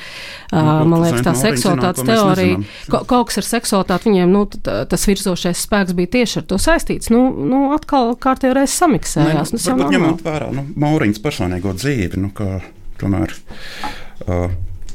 nu, 0.53 0.89
man 0.91 1.05
liekas, 1.05 1.25
tā 1.27 1.35
seksualitātes 1.39 2.07
teorija, 2.09 2.61
ka, 2.91 3.03
kaut 3.09 3.31
kas 3.31 3.43
ar 3.43 3.49
seksualitāti 3.49 4.11
viņiem, 4.11 4.35
nu, 4.35 4.45
tas 4.63 5.09
virzošais 5.11 5.65
spēks 5.69 5.97
bija 5.99 6.15
tieši 6.19 6.43
ar 6.43 6.49
to 6.53 6.61
saistīts. 6.63 7.13
Nu, 7.15 7.29
nu 7.33 7.69
atkal 7.77 8.15
kārtībā 8.21 8.57
reiz 8.61 8.77
samiksējās. 8.79 9.55
Ne, 9.55 9.63
nu, 9.79 9.91
ņemot 9.97 10.25
vērā 10.27 10.53
nu, 10.55 10.67
Mauriņas 10.79 11.23
personīgo 11.25 11.75
dzīvi, 11.77 12.21
nu, 12.23 12.33
ka 12.37 12.61
tomēr 13.01 13.35
uh, 13.35 14.49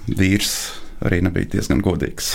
vīrs 0.08 0.54
arī 1.04 1.24
nebija 1.26 1.56
diezgan 1.58 1.84
godīgs. 1.84 2.34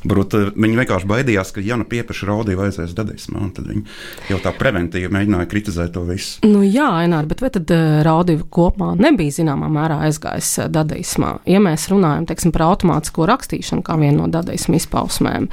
Eh, 0.00 0.50
viņi 0.56 0.78
vienkārši 0.80 1.08
baidījās, 1.08 1.52
ka, 1.52 1.62
ja 1.64 1.76
nu 1.76 1.84
pieprasa 1.88 2.28
raudīja, 2.30 2.58
vajadzēs 2.60 2.94
dadaismā. 2.96 3.42
Tad 3.56 3.68
viņi 3.68 3.82
jau 4.30 4.38
tā 4.42 4.52
preventīvi 4.56 5.10
mēģināja 5.12 5.48
kritizēt 5.50 5.92
to 5.96 6.04
visu. 6.08 6.40
Nu, 6.48 6.62
jā, 6.64 6.88
Ainār, 7.00 7.28
bet 7.28 7.42
vai 7.44 7.50
tad 7.52 7.70
uh, 7.74 8.00
raudīja 8.06 8.46
kopumā 8.52 8.94
nebija 9.00 9.36
zināmā 9.40 9.68
mērā 9.72 10.00
aizgājis 10.08 10.52
uh, 10.62 10.70
dadaismā? 10.72 11.34
Ja 11.48 11.60
mēs 11.62 11.88
runājam 11.92 12.28
teiksim, 12.30 12.54
par 12.56 12.66
automātisko 12.70 13.28
rakstīšanu 13.28 13.84
kā 13.86 13.98
vienu 14.00 14.24
no 14.24 14.30
dadaismu 14.32 14.78
izpausmēm, 14.80 15.50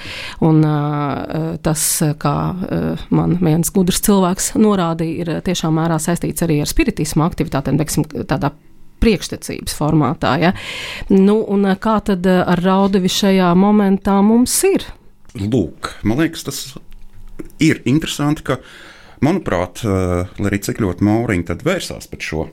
un 0.47 0.63
uh, 0.67 1.57
tas, 1.63 1.83
kā 2.19 2.35
man 3.13 3.37
viens 3.39 3.71
gudrs 3.73 4.01
cilvēks 4.05 4.53
norādīja, 4.59 5.23
ir 5.23 5.43
tiešām 5.45 5.75
mērā 5.77 5.99
saistīts 6.01 6.43
arī 6.45 6.59
ar 6.63 6.71
spiritismu 6.71 7.25
aktivitātēm, 7.27 7.79
teiksim, 7.79 8.07
tādā 8.27 8.51
priekštecības 9.03 9.75
formātā. 9.77 10.35
Ja? 10.41 10.53
Nu, 11.13 11.39
eh, 11.65 11.77
kā 11.79 11.99
tad 12.05 12.25
eh, 12.27 12.41
ar 12.41 12.61
raudivi 12.63 13.11
šajā 13.11 13.53
momentā 13.57 14.19
mums 14.25 14.57
ir? 14.67 14.87
Lūk, 15.37 15.93
man 16.07 16.23
liekas, 16.23 16.45
tas 16.47 16.61
ir 17.61 17.81
interesanti, 17.85 18.45
ka, 18.47 18.59
manuprāt, 19.25 19.83
eh, 19.85 20.35
lai 20.39 20.51
arī 20.51 20.61
cik 20.65 20.81
ļoti 20.83 21.07
Mauriņa 21.07 21.61
vērsās 21.65 22.09
pret 22.11 22.25
šo 22.25 22.47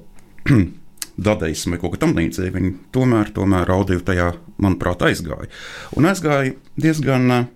dadaismu 1.29 1.75
vai 1.75 1.83
kaut 1.83 1.97
ko 1.97 2.05
tamlīdzīgu, 2.05 2.55
viņi 2.59 2.73
tomēr, 2.95 3.35
tomēr 3.35 3.69
raudivi 3.71 4.05
tajā, 4.05 4.33
manuprāt, 4.63 5.05
aizgāja. 5.09 5.51
Un 5.97 6.11
aizgāja 6.13 6.57
diezgan 6.77 7.51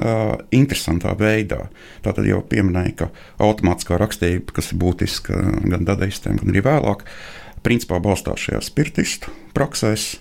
Uh, 0.00 0.32
interesantā 0.56 1.12
veidā. 1.14 1.68
Tātad 2.02 2.26
jau 2.26 2.40
pieminēja, 2.48 2.94
ka 2.96 3.06
automātiskā 3.44 3.98
rakstība, 4.00 4.54
kas 4.56 4.72
ir 4.72 4.80
būtiska 4.80 5.36
gan 5.68 5.84
dadaistiem, 5.86 6.40
gan 6.40 6.50
arī 6.50 6.62
vēlāk, 6.64 7.04
uh, 7.04 7.45
principā 7.66 7.98
balstās 8.02 8.46
šajās 8.46 8.70
spirtistu 8.70 9.34
praksēs. 9.56 10.14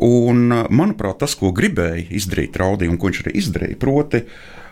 Un, 0.00 0.46
manuprāt, 0.72 1.18
tas, 1.20 1.34
ko 1.36 1.50
gribēja 1.56 2.06
izdarīt 2.16 2.56
Raudī, 2.56 2.88
un 2.88 2.96
ko 3.00 3.10
viņš 3.10 3.24
arī 3.24 3.34
izdarīja, 3.40 3.80
proti, 3.80 4.22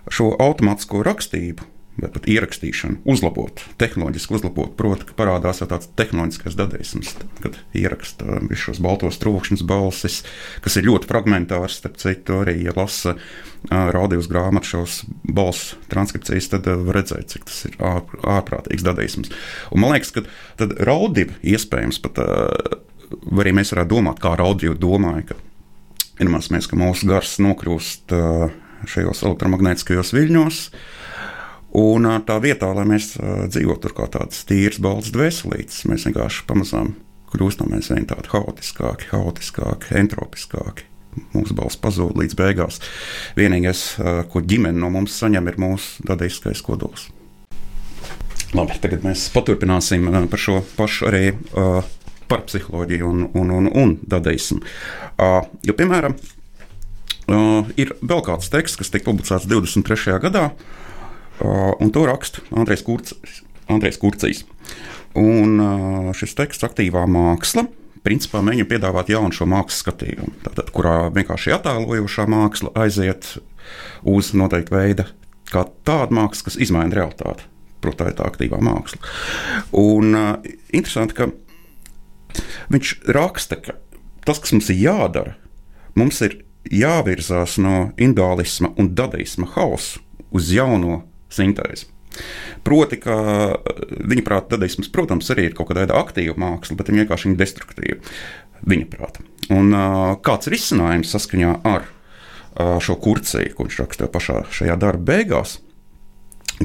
šo 0.08 0.30
automātisko 0.40 1.02
rakstību 1.04 1.66
vai 1.98 2.10
pat 2.14 2.28
ierakstīšanu, 2.30 3.02
uzlabot, 3.08 3.62
tehnoloģiski 3.80 4.36
uzlabot. 4.38 4.74
Proti, 4.78 5.08
ka 5.08 5.16
parādās 5.18 5.62
tāds 5.64 5.90
tehnoloģiskais 5.98 6.56
dadaisms, 6.58 7.14
kad 7.42 7.58
ieraksta 7.76 8.40
visus 8.44 8.68
šos 8.68 8.82
baltos 8.84 9.18
trūkšņus, 9.22 9.64
balsis, 9.68 10.20
kas 10.64 10.78
ir 10.78 10.88
ļoti 10.88 11.10
fragmentārs. 11.10 11.80
Starp 11.80 11.98
citu, 12.02 12.40
arī, 12.44 12.58
ja 12.66 12.74
lasa 12.76 13.16
rādījus 13.68 14.30
grāmatu 14.30 14.72
šos 14.72 15.00
balsu 15.24 15.78
transkripcijas, 15.90 16.52
tad 16.54 16.70
var 16.70 17.00
redzēt, 17.00 17.34
cik 17.34 17.48
tas 17.50 17.64
ir 17.68 17.78
ār, 17.82 18.04
ārprātīgs 18.38 18.86
dadaisms. 18.86 19.34
Un 19.74 19.82
man 19.82 19.96
liekas, 19.96 20.14
ka 20.14 20.70
raudība 20.86 21.38
iespējams 21.42 22.00
pat 22.06 22.22
arī 22.22 23.54
mēs 23.56 23.74
varētu 23.74 23.94
domāt, 23.96 24.22
kā 24.22 24.36
raudība 24.38 24.78
domāja. 24.78 25.30
Ka, 25.32 25.42
Iedomāsimies, 26.18 26.66
ka 26.66 26.74
mūsu 26.74 27.06
gars 27.06 27.36
nokļūst 27.38 28.10
šajos 28.90 29.20
elektromagnētiskajos 29.22 30.10
viļņos, 30.16 30.56
Un 31.76 32.06
tā 32.24 32.38
vietā, 32.40 32.70
lai 32.72 32.86
mēs 32.88 33.12
dzīvotu 33.20 33.82
tur 33.84 33.94
kā 33.98 34.06
tāds 34.12 34.40
tīrs, 34.48 34.80
balts 34.80 35.12
dvēselītis, 35.12 35.84
mēs 35.90 36.06
vienkārši 36.08 36.46
pamazām 36.48 36.94
kļūstam 37.32 37.74
aizvien 37.76 38.06
tādi 38.08 38.30
haotiskāki, 38.32 39.10
haotiskāki, 39.12 39.92
entropiskāki. 40.00 40.86
Mūsu 41.34 41.56
balss 41.58 41.78
pazūd 41.80 42.16
līdz 42.20 42.36
beigās. 42.38 42.80
Vienīgais, 43.36 43.82
ko 44.30 44.42
ģimene 44.44 44.78
no 44.78 44.90
mums 44.94 45.16
saņem, 45.18 45.50
ir 45.50 45.60
mūsu 45.60 46.06
dadiskais 46.08 46.62
kodols. 46.64 47.08
Labi, 48.56 48.78
tagad 48.80 49.04
mēs 49.04 49.26
paturpināsim 49.34 50.06
par 50.30 50.40
šo 50.40 50.62
pašu 50.78 51.08
arī 51.10 51.24
uh, 51.34 51.82
par 52.30 52.46
psiholoģiju 52.48 53.08
un, 53.10 53.26
un, 53.36 53.52
un, 53.58 53.68
un 53.68 53.94
dadaismu. 54.08 54.62
Uh, 55.18 55.42
jo, 55.66 55.74
piemēram, 55.76 56.14
uh, 57.28 57.68
ir 57.76 57.92
vēl 58.00 58.24
kāds 58.24 58.48
teksts, 58.52 58.80
kas 58.80 58.94
tika 58.94 59.10
publicēts 59.10 59.48
23. 59.50 60.16
gadā, 60.24 60.46
uh, 60.54 60.77
un 61.44 61.92
to 61.94 62.06
raksta 62.08 62.42
Andrejs 62.56 62.84
Kurcis. 62.86 63.42
Andrejs 63.68 63.98
Kurcis. 64.00 64.44
Un 65.18 65.58
uh, 65.60 66.08
šis 66.16 66.34
teksts, 66.38 66.64
aktīvā 66.66 67.04
māksla, 67.10 67.66
principā 68.06 68.42
mēģina 68.44 68.68
piedāvāt 68.70 69.10
jaunu 69.12 69.34
šo 69.34 69.48
mākslas 69.50 69.82
skatījumu, 69.82 70.30
tātad, 70.44 70.70
kurā 70.74 70.96
vienkārši 71.14 71.54
attēlojošā 71.56 72.26
māksla 72.30 72.72
aiziet 72.84 73.34
uz 74.08 74.32
noteiktu 74.36 74.76
veidu, 74.76 75.08
kā 75.50 75.64
tāda 75.88 76.14
māksla, 76.14 76.48
kas 76.48 76.58
izmaina 76.60 77.00
realitāti. 77.00 77.48
Protams, 77.82 77.98
tā 77.98 78.10
ir 78.10 78.16
tā 78.18 78.26
aktīvā 78.26 78.58
māksla. 78.64 78.98
Un 79.78 80.16
uh, 80.18 80.32
interesanti, 80.74 81.16
ka 81.18 81.30
viņš 82.74 82.94
raksta, 83.14 83.60
ka 83.62 83.78
tas, 84.26 84.40
kas 84.42 84.54
mums 84.54 84.70
ir 84.74 84.82
jādara, 84.82 85.36
mums 85.98 86.20
ir 86.26 86.40
jāvirzās 86.74 87.56
no 87.62 87.90
individuālisma 87.96 88.74
un 88.76 88.92
dadaisma 88.98 89.48
hausa 89.54 90.02
uz 90.34 90.50
jauno 90.52 91.02
sintēzi. 91.32 91.88
Proti, 92.66 92.98
ka 93.00 93.14
viņa 93.88 94.24
prāta 94.26 94.56
dadaisms, 94.56 94.90
protams, 94.92 95.28
arī 95.32 95.48
ir 95.48 95.54
kaut 95.56 95.70
kāda 95.70 95.98
aktīva 96.00 96.34
māksla, 96.40 96.78
bet 96.78 96.90
viņa 96.90 97.04
vienkārši 97.04 97.30
ir 97.30 97.38
destruktīva. 97.38 97.98
Viņa 98.68 98.88
prāta. 98.90 99.22
Un 99.54 99.70
kāds 100.24 100.48
ir 100.48 100.58
izcinājums 100.58 101.12
saskaņā 101.14 101.54
ar 101.68 101.86
šo 102.82 102.98
kurciju, 102.98 103.54
ko 103.54 103.68
viņš 103.68 103.80
rakstīja 103.84 104.10
pašā 104.12 104.42
šajā 104.50 104.76
darba 104.80 105.12
beigās? 105.12 105.58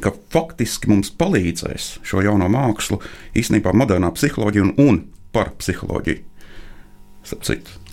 Ka 0.01 0.09
faktiski 0.33 0.89
mums 0.89 1.11
palīdzēs 1.13 1.99
šo 2.07 2.23
jauno 2.25 2.47
mākslu, 2.49 2.97
īstenībā 3.37 3.75
modernā 3.77 4.09
psiholoģija 4.15 4.65
un, 4.65 4.73
un 4.81 5.01
par 5.35 5.53
psiholoģiju. 5.59 6.32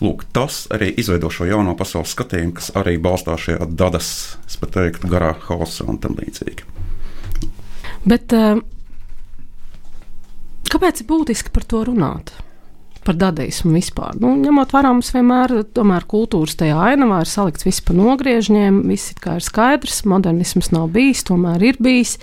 Lūk, 0.00 0.24
tas 0.34 0.64
arī 0.74 0.90
izveido 0.98 1.30
šo 1.30 1.46
jauno 1.46 1.76
pasaules 1.78 2.12
skatījumu, 2.16 2.54
kas 2.56 2.70
arī 2.78 2.96
balstās 3.02 3.46
šajā 3.46 3.68
dadas, 3.78 4.10
es 4.48 4.58
pat 4.60 4.74
teiktu, 4.74 5.10
garā 5.12 5.34
haosā 5.46 5.86
un 5.90 6.00
tam 6.02 6.16
līdzīgi. 6.18 6.66
Bet 8.08 8.32
uh, 8.34 8.62
kāpēc 10.72 11.02
ir 11.02 11.10
būtiski 11.10 11.52
par 11.54 11.66
to 11.68 11.84
runāt? 11.90 12.32
Par 13.00 13.16
dadaismu 13.16 13.72
vispār. 13.72 14.18
Nu, 14.20 14.34
ņemot 14.36 14.74
vērā, 14.76 14.90
mums 14.92 15.12
vienmēr 15.14 15.54
ir 15.62 16.04
kultūras 16.10 16.58
tajā 16.60 16.76
ainavā, 16.90 17.22
ir 17.24 17.30
salikts 17.30 17.64
viss 17.64 17.84
pa 17.84 17.96
nogriežņiem, 17.96 18.82
viss 18.90 19.14
ir 19.14 19.44
skaidrs, 19.44 20.02
modernisms 20.08 20.68
nav 20.74 20.90
bijis, 20.92 21.24
tomēr 21.28 21.64
ir 21.70 21.80
bijis 21.80 22.18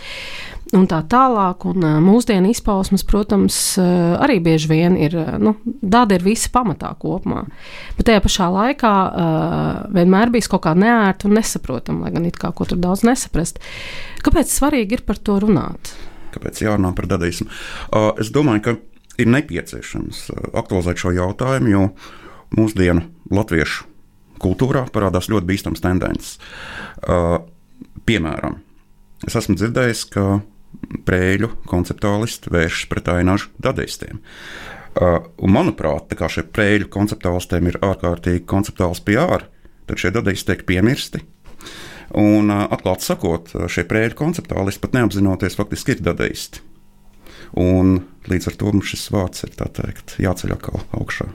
un 0.76 0.88
tā 0.90 1.00
tālāk. 1.08 1.64
Un, 1.70 1.86
mūsdienu 2.04 2.52
izpausmes, 2.52 3.06
protams, 3.08 3.58
arī 3.78 4.40
bieži 4.44 4.72
vien 4.72 4.98
ir, 5.00 5.16
nu, 5.40 5.56
tāda 5.80 6.18
ir 6.18 6.26
visa 6.26 6.52
pamatā 6.54 6.92
kopumā. 7.00 7.46
Bet 7.98 8.10
tajā 8.10 8.24
pašā 8.26 8.50
laikā 8.54 8.94
vienmēr 9.96 10.34
bijis 10.34 10.50
kaut 10.52 10.66
kā 10.66 10.76
neērta 10.78 11.30
un 11.30 11.38
nesaprotama, 11.38 12.08
lai 12.08 12.14
gan 12.16 12.28
it 12.28 12.40
kā 12.42 12.52
ko 12.56 12.68
tur 12.68 12.82
daudz 12.84 13.06
nesaprast. 13.08 13.62
Kāpēc 14.26 14.52
svarīgi 14.52 15.00
ir 15.00 15.06
par 15.08 15.22
to 15.22 15.40
runāt? 15.44 15.94
Kāpēc 16.36 16.64
jārunā 16.66 16.92
par 16.98 17.08
dadaismu? 17.10 17.48
Es 18.20 18.34
domāju, 18.36 18.66
ka 18.66 18.76
ir 19.18 19.32
nepieciešams 19.34 20.28
aktualizēt 20.54 21.00
šo 21.02 21.14
jautājumu, 21.16 21.72
jo 21.72 21.86
mūsdienu 22.58 23.08
latviešu 23.34 23.88
kultūrā 24.44 24.84
parādās 24.94 25.32
ļoti 25.32 25.50
bīstams 25.50 25.82
tendences. 25.82 26.36
Piemēram, 28.08 28.60
es 29.26 29.40
esmu 29.40 29.58
dzirdējis, 29.58 30.04
ka 30.14 30.28
prēļu 31.08 31.52
konceptuālisti 31.68 32.52
vēršas 32.54 32.90
pret 32.92 33.10
ainažu 33.12 33.52
dadaistiem. 33.64 34.22
Uh, 34.98 35.20
un, 35.38 35.54
manuprāt, 35.54 36.08
šiem 36.10 36.48
prēļu 36.56 36.90
konceptuālistiem 36.94 37.70
ir 37.70 37.80
ārkārtīgi 37.86 38.46
konceptuāls 38.50 39.04
PR, 39.06 39.46
tad 39.88 40.02
šie 40.02 40.14
dadaisti 40.16 40.52
tiek 40.52 40.64
piemirsti. 40.70 41.22
Un, 42.18 42.50
uh, 42.50 42.66
atklāti 42.74 43.06
sakot, 43.06 43.54
šie 43.70 43.86
prēļu 43.90 44.18
konceptuālisti 44.18 44.84
pat 44.86 44.98
neapzinoties, 44.98 45.60
faktiski 45.60 45.98
ir 45.98 46.04
dadaisti. 46.08 46.64
Un 47.58 48.00
līdz 48.28 48.50
ar 48.52 48.58
to 48.60 48.74
mums 48.74 48.90
šis 48.92 49.08
vārds 49.14 49.46
ir 49.46 49.54
teikt, 49.56 50.18
jāceļ 50.24 50.58
atkal 50.58 50.82
augšā. 50.98 51.30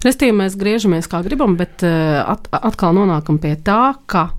Restīvi 0.00 0.32
mēs 0.32 0.54
griežamies 0.56 1.08
kā 1.10 1.20
gribam, 1.24 1.58
bet 1.60 1.82
uh, 1.84 2.22
at, 2.32 2.46
atkal 2.56 2.94
nonākam 2.96 3.36
pie 3.40 3.52
tā, 3.60 3.92
ka, 4.08 4.30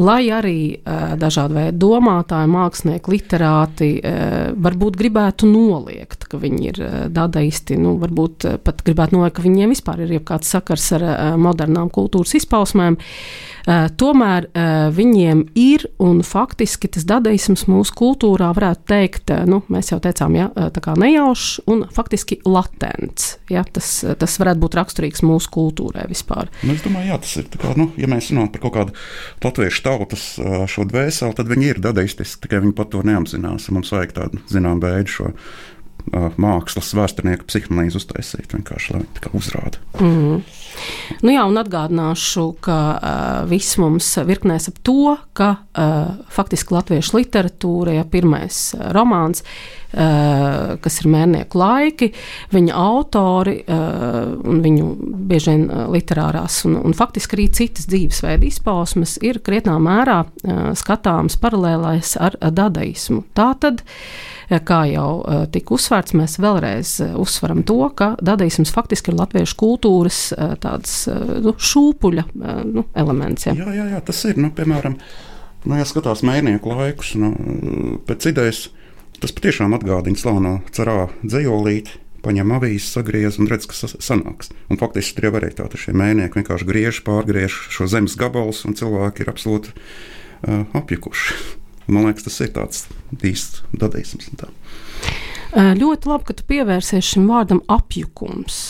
lai 0.00 0.30
arī 0.32 0.78
uh, 0.78 1.12
dažādi 1.20 1.58
veidi 1.58 1.76
domātāji, 1.82 2.48
mākslinieki, 2.48 3.12
literāti 3.12 3.90
uh, 4.00 4.54
varbūt 4.64 4.96
gribētu 4.96 5.48
noliegt, 5.50 6.24
ka 6.30 6.40
viņi 6.40 6.70
ir 6.70 6.80
dadaisti, 7.12 7.76
nu, 7.80 7.98
varbūt 8.00 8.48
pat 8.64 8.80
gribētu 8.86 9.18
noliegt, 9.18 9.36
ka 9.36 9.44
viņiem 9.44 9.74
vispār 9.74 10.06
ir 10.06 10.16
kāds 10.24 10.48
sakars 10.54 10.86
ar 10.96 11.04
modernām 11.40 11.90
kultūras 11.92 12.34
izpausmēm, 12.38 12.96
tomēr 14.00 14.46
viņiem 14.94 15.40
ir 15.58 15.86
un 16.02 16.20
faktiski 16.26 16.90
tas 16.92 17.06
dadaisms 17.08 17.64
mūsu 17.70 17.94
kultūrā 17.98 18.50
varētu 18.56 18.86
teikt, 18.90 19.32
nu, 19.48 19.62
mēs 19.72 19.92
jau 19.92 20.00
teicām, 20.04 20.36
ja, 20.38 20.48
tā 20.54 20.82
kā 20.84 20.96
nejaušs 21.00 21.64
un 21.72 21.84
faktiski 21.94 22.40
latents. 22.44 23.36
Ja, 23.52 23.64
tas, 23.64 23.96
tas 24.20 24.36
varētu 24.40 24.64
būt 24.64 24.78
raksturīgs 24.78 24.93
raksturīgs 24.94 25.24
mūsu 25.26 25.50
kultūrai 25.50 26.06
vispār. 26.08 26.50
Nu, 26.62 26.74
es 26.74 26.82
domāju, 26.84 27.10
jā, 27.10 27.18
tas 27.18 27.36
ir 27.40 27.48
kā, 27.50 27.74
nu, 27.76 27.90
ja 27.98 28.08
mēs 28.10 28.30
runājam 28.30 28.52
par 28.54 28.62
kaut 28.64 28.74
kādu 28.78 28.96
latviešu 29.44 29.84
tautas 29.84 30.24
šo 30.70 30.86
dvēseli, 30.88 31.34
tad 31.34 31.50
viņi 31.50 31.70
ir 31.72 31.82
dadaistiski, 31.82 32.44
tikai 32.46 32.62
viņi 32.64 32.76
pat 32.78 32.92
to 32.94 33.02
neapzinās. 33.06 33.70
Mums 33.74 33.92
vajag 33.94 34.14
tādu 34.14 34.42
zinām 34.50 34.82
veidu 34.82 35.10
šo 35.10 35.32
mākslas 36.36 36.92
vēsturnieku 36.94 37.48
psihanalīzi 37.48 37.96
uztaisīt, 37.96 38.52
vienkārši 38.52 38.94
lai 38.94 39.04
tā 39.18 39.32
uzrāda. 39.32 39.80
Mm 39.98 40.14
-hmm. 40.14 40.42
Nu 41.24 41.34
jā, 41.34 41.44
un 41.48 41.58
atgādināšu, 41.60 42.48
ka 42.64 42.78
uh, 42.94 43.38
viss 43.50 43.78
mums 43.80 44.10
virknēs 44.26 44.68
ap 44.70 44.80
to, 44.86 45.14
ka 45.36 45.54
uh, 45.56 46.26
faktiski 46.32 46.76
latviešu 46.76 47.18
literatūra, 47.18 47.98
ja 47.98 48.04
pirmais 48.08 48.58
uh, 48.76 48.90
romāns, 48.96 49.44
uh, 49.44 50.74
kas 50.84 51.00
ir 51.00 51.10
mērnieku 51.14 51.60
laiki, 51.60 52.10
viņa 52.54 52.76
autori 52.84 53.56
uh, 53.62 54.34
un 54.44 54.60
viņu 54.64 54.90
bieži 55.30 55.54
vien 55.54 55.66
literārās 55.94 56.60
un, 56.68 56.78
un 56.82 56.96
faktiski 56.96 57.38
arī 57.38 57.48
citas 57.60 57.88
dzīvesveida 57.90 58.48
izpausmes 58.48 59.18
ir 59.24 59.40
krietnā 59.44 59.78
mērā 59.82 60.20
uh, 60.24 60.70
skatāms 60.78 61.38
paralēlais 61.40 62.16
ar 62.20 62.38
dadaismu. 62.42 63.24
Tātad, 63.36 63.84
uh, 63.84 64.32
kā 64.64 64.84
jau 64.90 65.24
eh, 65.24 65.44
tika 65.52 65.74
uzsvērts, 65.76 66.14
mēs 66.18 66.36
vēlreiz 66.42 66.92
eh, 67.04 67.14
uzsveram 67.20 67.62
to, 67.66 67.78
ka 67.96 68.14
dadaisms 68.24 68.72
faktiski 68.74 69.12
ir 69.12 69.18
latviešu 69.18 69.56
kultūras 69.60 70.20
eh, 70.32 70.54
tāds 70.64 71.04
nu, 71.44 71.54
šūpuļa 71.54 72.26
nu, 72.70 72.86
elements. 72.96 73.48
Ja. 73.48 73.56
Jā, 73.58 73.70
jā, 73.76 73.88
jā, 73.94 74.00
tas 74.04 74.22
ir. 74.28 74.40
Nu, 74.40 74.50
piemēram, 74.56 74.96
nu, 75.64 75.76
ja 75.78 75.86
skatās 75.88 76.24
mēnieku 76.26 76.72
laikus, 76.74 77.14
nu, 77.20 77.34
pēc 78.08 78.30
idejas 78.32 78.66
tas 79.22 79.32
patiešām 79.32 79.76
atgādina 79.76 80.18
slaveno 80.18 80.58
cerā 80.74 81.06
dzējolīti 81.22 82.00
paņem 82.24 82.54
avīzi, 82.56 82.86
sagriez 82.88 83.38
un 83.40 83.48
redz, 83.50 83.68
kas 83.68 83.96
sanāks. 84.02 84.50
Un 84.72 84.80
faktiski 84.80 85.18
tur 85.18 85.28
jau 85.28 85.34
arī 85.40 85.50
tādi 85.56 85.80
šie 85.80 85.92
mēnieki 85.96 86.40
vienkārši 86.40 86.68
griež, 86.68 87.02
pārgriež 87.04 87.58
šo 87.74 87.88
zemes 87.90 88.16
gabalus, 88.20 88.62
un 88.68 88.76
cilvēki 88.78 89.24
ir 89.24 89.32
absolūti 89.32 89.74
uh, 89.74 90.64
apjukuši. 90.80 91.36
Man 91.92 92.08
liekas, 92.08 92.24
tas 92.24 92.40
ir 92.40 92.52
tāds 92.54 92.86
īsts 93.20 93.60
dadaisms. 93.76 94.30
Tā. 94.40 94.48
Ļoti 95.76 96.10
labi, 96.10 96.26
ka 96.30 96.36
tu 96.38 96.46
pievērsies 96.48 97.12
šim 97.12 97.28
vārdam 97.28 97.60
apjukums. 97.70 98.62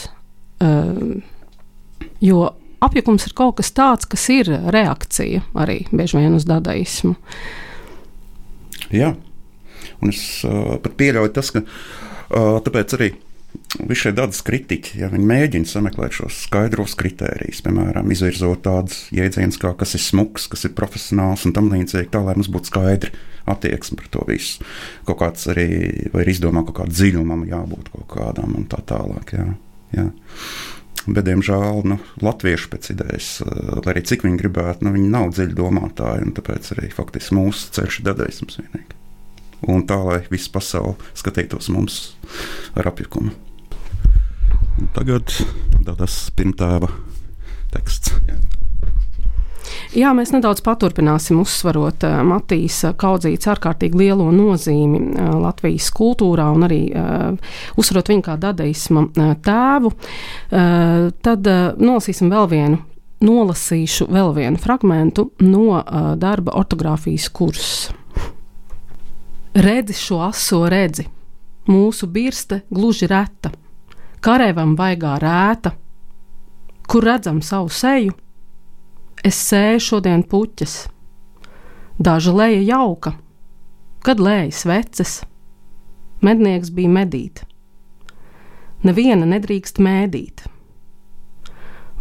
Jo 2.25 2.53
apjukums 2.85 3.29
ir 3.29 3.37
kaut 3.37 3.59
kas 3.61 3.73
tāds, 3.75 4.09
kas 4.09 4.25
ir 4.33 4.51
reakcija 4.75 5.45
arī 5.57 5.85
bieži 5.93 6.21
vien 6.21 6.37
uz 6.37 6.47
dadaismu. 6.49 7.15
Jā, 8.95 9.15
un 10.03 10.13
es 10.13 10.25
uh, 10.47 10.77
pat 10.85 10.99
pieļauju 11.01 11.33
tas, 11.35 11.51
ka 11.55 11.65
uh, 11.65 12.59
tāpēc 12.65 12.99
arī 12.99 13.15
Visi 13.75 14.05
šie 14.05 14.13
dabas 14.15 14.39
kritiķi, 14.47 15.01
ja 15.01 15.09
viņi 15.11 15.27
mēģina 15.27 15.67
sameklēt 15.67 16.15
šos 16.15 16.37
skaidros 16.47 16.95
kritērijus, 16.99 17.63
piemēram, 17.67 18.11
izvirzot 18.15 18.63
tādus 18.63 19.01
jēdzienus, 19.15 19.59
kā 19.63 19.73
kas 19.79 19.97
ir 19.99 20.03
smuks, 20.03 20.47
kas 20.51 20.63
ir 20.69 20.75
profesionāls 20.79 21.43
un 21.49 21.55
tam 21.57 21.73
līdzīgi, 21.73 22.11
tā 22.13 22.23
lai 22.23 22.37
mums 22.39 22.51
būtu 22.55 22.71
skaidra 22.71 23.11
attieksme 23.51 23.99
par 23.99 24.11
to 24.15 24.23
visu. 24.31 24.63
Kaut 25.09 25.19
kāds 25.25 25.49
arī, 25.51 25.67
ir 26.07 26.31
izdomā 26.31 26.63
kaut 26.69 26.79
kāda 26.81 26.95
dziļumam 26.95 27.45
jābūt 27.51 27.91
kaut 27.97 28.07
kādam 28.15 28.55
un 28.61 28.69
tā 28.71 28.79
tālāk. 28.87 29.35
Jā, 29.35 29.49
jā. 29.99 30.07
Bet, 31.05 31.27
diemžēl, 31.27 31.83
nu, 31.85 31.99
latvieši 32.25 32.69
pēc 32.73 32.91
idejas, 32.95 33.31
lai 33.45 33.93
arī 33.93 34.03
cik 34.09 34.25
viņi 34.25 34.41
gribētu, 34.41 34.87
nu, 34.87 34.95
viņi 34.95 35.11
nav 35.13 35.35
dziļi 35.37 35.57
domātāji. 35.59 36.33
Tāpēc 36.39 36.71
arī 36.77 36.89
faktiski 36.95 37.37
mūsu 37.37 37.75
ceļš 37.77 38.01
ir 38.01 38.07
dadaisms 38.09 38.61
vienīgi. 38.63 39.01
Un 39.69 39.85
tā, 39.89 40.01
lai 40.01 40.19
viss 40.33 40.51
pasaule 40.53 40.97
skatītos 41.17 41.71
mums 41.73 42.01
ar 42.77 42.89
apjukumu. 42.93 43.33
Un 44.81 44.91
tagad 44.97 45.31
tas 45.85 46.19
pirmtēva 46.37 46.91
teksts. 47.75 48.17
Jā. 48.29 48.41
Jā, 49.95 50.11
mēs 50.11 50.33
nedaudz 50.35 50.59
paturpināsim 50.67 51.39
uzsverot 51.39 52.03
uh, 52.03 52.17
Matīs 52.27 52.81
Kaudzītas 52.99 53.47
ārkārtīgi 53.53 54.01
lielo 54.01 54.27
nozīmi 54.35 54.99
uh, 54.99 55.29
Latvijas 55.39 55.87
kultūrā 55.95 56.49
un 56.51 56.67
arī 56.67 56.81
uzsverot 57.79 58.11
viņu 58.11 58.25
kā 58.27 58.35
dadaisma 58.41 59.05
tēvu. 59.45 59.93
Tad 60.51 61.49
nolasīsim 61.79 62.33
vēl 62.33 62.49
vienu. 62.51 62.81
Nolasīšu 63.25 64.09
vēl 64.13 64.33
vienu 64.37 64.61
fragment 64.61 65.21
no 65.47 65.79
darba 66.21 66.57
ortogrāfijas 66.59 67.29
kursa. 67.35 67.95
Redzi 69.55 69.95
šo 69.95 70.19
aso 70.27 70.65
redzi, 70.71 71.07
mūsu 71.71 72.09
birste 72.11 72.65
gluži 72.75 73.07
reta, 73.11 73.53
karēvam 74.25 74.75
vaigā 74.79 75.15
rēta, 75.23 75.75
kur 76.91 77.07
redzam 77.07 77.41
savu 77.47 77.71
seju, 77.71 78.17
Es 79.25 79.39
sēju 79.41 79.81
šodien 79.81 80.21
puķes, 80.29 80.73
daža 81.97 82.33
leja 82.37 82.59
jauka, 82.61 83.15
kad 84.05 84.19
lējas 84.21 84.67
veces, 84.69 85.13
mednieks 86.21 86.69
bija 86.69 86.91
medīt. 86.93 87.41
Neviena 88.85 89.25
nedrīkst 89.31 89.81
mēdīt. 89.81 90.43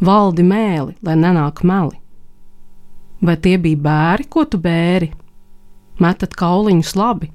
Valdi 0.04 0.44
mēli, 0.44 0.98
lai 1.00 1.16
nenāk 1.22 1.62
meli. 1.64 1.96
Vai 3.24 3.38
tie 3.40 3.56
bija 3.56 3.80
bēri, 3.88 4.28
ko 4.28 4.44
tu 4.44 4.60
bēri? 4.60 5.14
Metat 6.04 6.36
kauliņus 6.36 6.92
labi, 7.00 7.32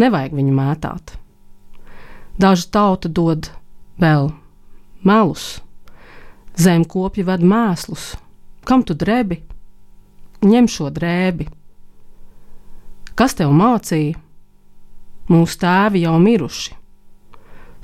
nevajag 0.00 0.38
viņu 0.40 0.56
mētāt. 0.56 1.18
Daža 2.40 2.72
tauta 2.72 3.12
dod 3.12 3.52
vēl 4.00 4.32
melus, 5.04 5.58
zemkopji 6.56 7.28
ved 7.28 7.44
mēslus 7.44 8.14
Kam 8.64 8.84
tu 8.84 8.94
drebi? 8.94 9.40
Ņem 10.44 10.68
šo 10.70 10.88
drēbi. 10.94 11.46
Kas 13.16 13.36
tev 13.36 13.52
mācīja? 13.52 14.16
Mūsu 15.30 15.58
tēvi 15.62 16.04
jau 16.04 16.16
miruši. 16.20 16.76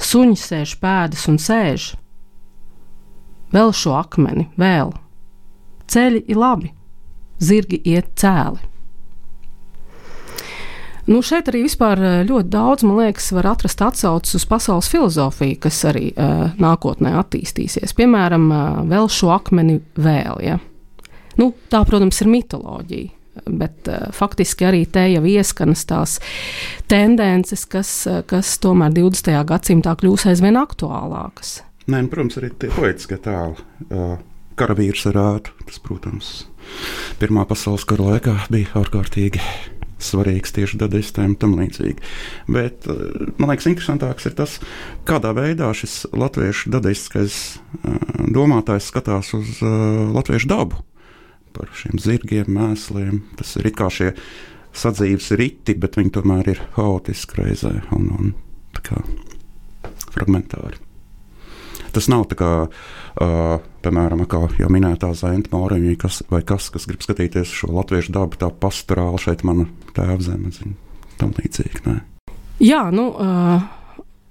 Suņi 0.02 0.38
sēž 0.40 0.76
pēdas 0.80 1.26
un 1.30 1.36
sēž. 1.40 1.90
Vēl 3.52 3.72
šo 3.76 3.94
akmeni, 4.00 4.48
vēl. 4.58 4.90
Ceļi 5.86 6.24
ir 6.26 6.40
labi, 6.40 6.72
zirgi 7.38 7.78
iet 7.86 8.10
cēli. 8.18 8.60
Nu, 11.06 11.20
šeit 11.22 11.46
arī 11.50 11.62
eh, 11.62 12.22
ļoti 12.26 12.50
daudz, 12.50 12.82
man 12.86 12.98
liekas, 12.98 13.30
var 13.36 13.52
atrast 13.52 13.82
atsauces 13.82 14.40
uz 14.40 14.46
pasaules 14.50 14.88
filozofiju, 14.90 15.58
kas 15.62 15.84
arī 15.86 16.08
uh, 16.12 16.48
nākotnē 16.58 17.14
attīstīsies. 17.20 17.94
Piemēram, 17.94 18.48
uh, 18.50 18.80
vēl 18.90 19.06
šo 19.12 19.30
akmeni 19.36 19.78
vēl. 19.94 20.42
Ja? 20.42 20.58
Nu, 21.38 21.52
tā, 21.70 21.84
protams, 21.86 22.18
ir 22.24 22.32
mitoloģija. 22.32 23.12
Bet 23.46 23.86
uh, 23.92 24.08
faktiski 24.16 24.66
arī 24.66 24.82
te 24.90 25.04
jau 25.12 25.22
ieskanas 25.30 25.84
tās 25.86 26.16
tendences, 26.90 27.66
kas, 27.70 27.92
kas 28.26 28.56
tomēr 28.64 28.96
20. 28.96 29.30
gadsimtā 29.46 29.94
kļūs 30.00 30.26
aizvien 30.32 30.58
aktuālākas. 30.58 31.60
Nē, 31.86 32.02
nu, 32.02 32.10
protams, 32.10 32.40
arī 32.40 32.50
tie 32.50 32.72
poetiskie 32.74 33.20
tēli. 33.22 33.62
Uh, 33.86 34.16
karavīrs 34.58 35.06
ar 35.12 35.22
ātru, 35.22 35.54
tas, 35.68 35.78
protams, 35.84 36.34
Pirmā 37.20 37.46
pasaules 37.48 37.86
kara 37.88 38.10
laikā 38.10 38.34
bija 38.52 38.74
ārkārtīgi 38.80 39.40
svarīgs 40.02 40.52
tieši 40.56 40.78
dadaistēm 40.80 41.32
un 41.32 41.38
tam 41.40 41.54
līdzīgi. 41.58 42.02
Bet 42.52 42.88
eh, 42.90 43.30
man 43.40 43.52
liekas, 43.52 43.68
interesantāks 43.70 44.28
ir 44.28 44.36
tas, 44.38 44.58
kādā 45.08 45.32
veidā 45.36 45.70
šis 45.76 46.04
latviešu 46.16 46.72
dadaistiskais 46.74 47.38
eh, 47.56 47.96
domātājs 48.36 48.90
skatās 48.92 49.32
uz 49.36 49.62
eh, 49.62 49.78
latviešu 50.16 50.50
dabu. 50.52 50.82
Par 51.56 51.70
šiem 51.76 52.00
zirgiem, 52.02 52.50
mēsliem. 52.52 53.22
Tas 53.38 53.54
ir 53.56 53.70
kā 53.76 53.88
šie 53.92 54.12
sadzīves 54.76 55.30
riti, 55.40 55.76
bet 55.80 55.96
viņi 55.96 56.12
tomēr 56.18 56.52
ir 56.52 56.60
haotiski 56.76 57.40
reizē 57.40 57.72
un, 57.96 58.10
un 58.12 58.34
fragmentāri. 60.12 60.82
Tas 61.96 62.10
nav 62.12 62.26
tā 62.28 62.36
kā, 62.36 62.50
uh, 62.68 63.64
piemēram, 63.86 64.26
kā 64.30 64.42
jau 64.58 64.68
minētā 64.72 65.12
Zenta 65.16 65.54
Mauriņa, 65.54 65.94
kas, 66.02 66.20
vai 66.32 66.42
kas, 66.46 66.68
kas 66.74 66.88
grib 66.90 67.06
skatīties 67.06 67.54
šo 67.62 67.70
latviešu 67.76 68.14
dabu, 68.16 68.38
tā 68.40 68.50
pastorāli 68.50 69.22
šeit 69.22 69.46
mana 69.46 69.68
tēva 69.96 70.18
zeme, 70.26 70.52
tam 71.20 71.34
līdzīgi. 71.38 71.86
Nē. 71.86 71.98
Jā, 72.66 72.86
nu. 72.94 73.10
Uh 73.14 73.72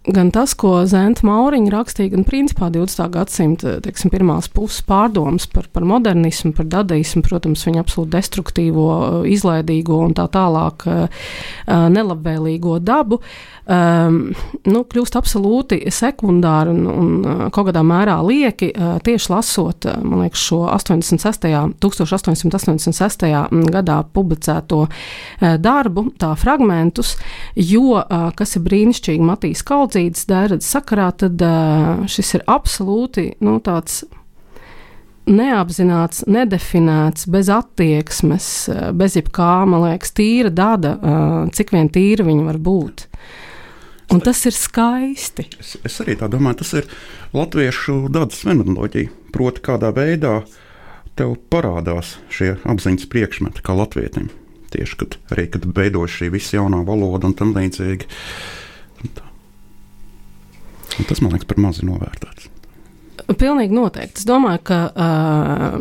gan 0.07 0.29
tas, 0.33 0.53
ko 0.57 0.83
Zenta 0.89 1.25
Mauriņa 1.25 1.71
rakstīja, 1.73 2.13
gan 2.13 2.25
principā 2.27 2.69
20. 2.73 3.09
gadsimta 3.13 3.75
teiksim, 3.83 4.11
pirmās 4.13 4.47
puses 4.53 4.83
pārdomas 4.85 5.47
par, 5.51 5.67
par 5.73 5.85
modernismu, 5.87 6.53
par 6.57 6.67
dadaismu, 6.69 7.23
protams, 7.25 7.65
viņa 7.65 7.81
absolūti 7.81 8.13
destruktīvo, 8.13 8.87
izlaidīgo 9.29 9.99
un 10.05 10.15
tā 10.17 10.27
tālāk 10.31 10.85
nelabvēlīgo 11.67 12.77
dabu, 12.85 13.21
um, 13.65 14.19
nu, 14.67 14.83
kļūst 14.91 15.17
absolūti 15.19 15.79
sekundāri 15.93 16.73
un, 16.75 16.85
un 16.91 17.49
kaut 17.55 17.69
kādā 17.69 17.81
mērā 17.85 18.19
lieki 18.25 18.71
tieši 19.05 19.31
lasot, 19.31 19.89
man 20.03 20.25
liekas, 20.25 20.43
šo 20.49 20.61
86. 20.75 21.49
1886. 21.81 23.25
gadā 23.73 23.97
publicēto 24.13 24.85
darbu, 25.39 26.07
tā 26.19 26.31
fragmentus, 26.39 27.15
jo, 27.55 27.99
kas 28.37 28.57
ir 28.57 28.65
brīnišķīgi 28.65 29.25
Matīs 29.25 29.63
Kalds, 29.65 29.85
raudzītas 29.85 30.25
dēradzes 30.27 30.71
sakarā, 30.75 31.11
tad 31.15 31.41
uh, 31.41 32.05
šis 32.09 32.35
ir 32.35 32.45
absolūti 32.47 33.35
nu, 33.45 33.59
tāds 33.63 34.03
neapzināts, 35.25 36.25
nedefinēts, 36.27 37.25
bez 37.27 37.49
attieksmes, 37.49 38.69
bez 38.93 39.15
jebkā, 39.17 39.65
man 39.65 39.87
liekas, 39.87 40.13
tīra 40.13 40.51
dada, 40.53 40.95
uh, 40.97 41.49
cik 41.49 41.73
vien 41.73 41.89
tīra 41.89 42.25
viņa 42.25 42.45
var 42.45 42.57
būt. 42.61 43.07
Un 44.13 44.21
tas 44.21 44.43
ir 44.45 44.53
skaisti. 44.53 45.47
Es, 45.59 45.75
es 45.85 45.97
arī 46.03 46.15
tā 46.19 46.29
domāju, 46.31 46.61
tas 46.61 46.73
ir 46.81 46.89
latviešu 47.35 48.05
dabas 48.13 48.43
fenomenoloģija. 48.45 49.11
Proti, 49.35 49.63
kādā 49.65 49.89
veidā 49.95 50.37
tev 51.19 51.35
parādās 51.51 52.15
šie 52.33 52.55
apziņas 52.67 53.07
priekšmeti, 53.11 53.63
kā 53.65 53.75
latvietim. 53.75 54.29
Tieši 54.75 54.99
kad 54.99 55.17
arī 55.33 55.47
kad 55.53 55.65
veidojas 55.77 56.17
šī 56.19 56.29
visa 56.33 56.57
jaunā 56.59 56.83
valoda 56.87 57.29
un 57.29 57.35
tam 57.37 57.53
līdzīgi. 57.55 58.09
Un 60.95 61.07
tas 61.09 61.21
man 61.23 61.33
liekas 61.33 61.49
par 61.49 61.59
mazu 61.59 61.87
novērtēts. 61.87 62.51
Pilnīgi 63.25 63.73
noteikti. 63.73 64.21
Es 64.21 64.27
domāju, 64.27 64.61
ka 64.69 64.79
uh, 64.91 65.77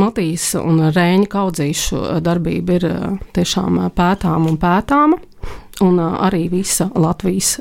Matīs 0.00 0.50
un 0.58 0.80
Rēņa 0.90 1.28
kaudzīšu 1.30 2.00
darbība 2.24 2.78
ir 2.80 2.86
uh, 2.88 3.18
tiešām 3.36 3.78
pētāma 3.96 4.50
un 4.50 4.58
pētāma, 4.60 5.20
un 5.84 6.00
arī 6.00 6.48
visa 6.52 6.90
Latvijas 6.94 7.58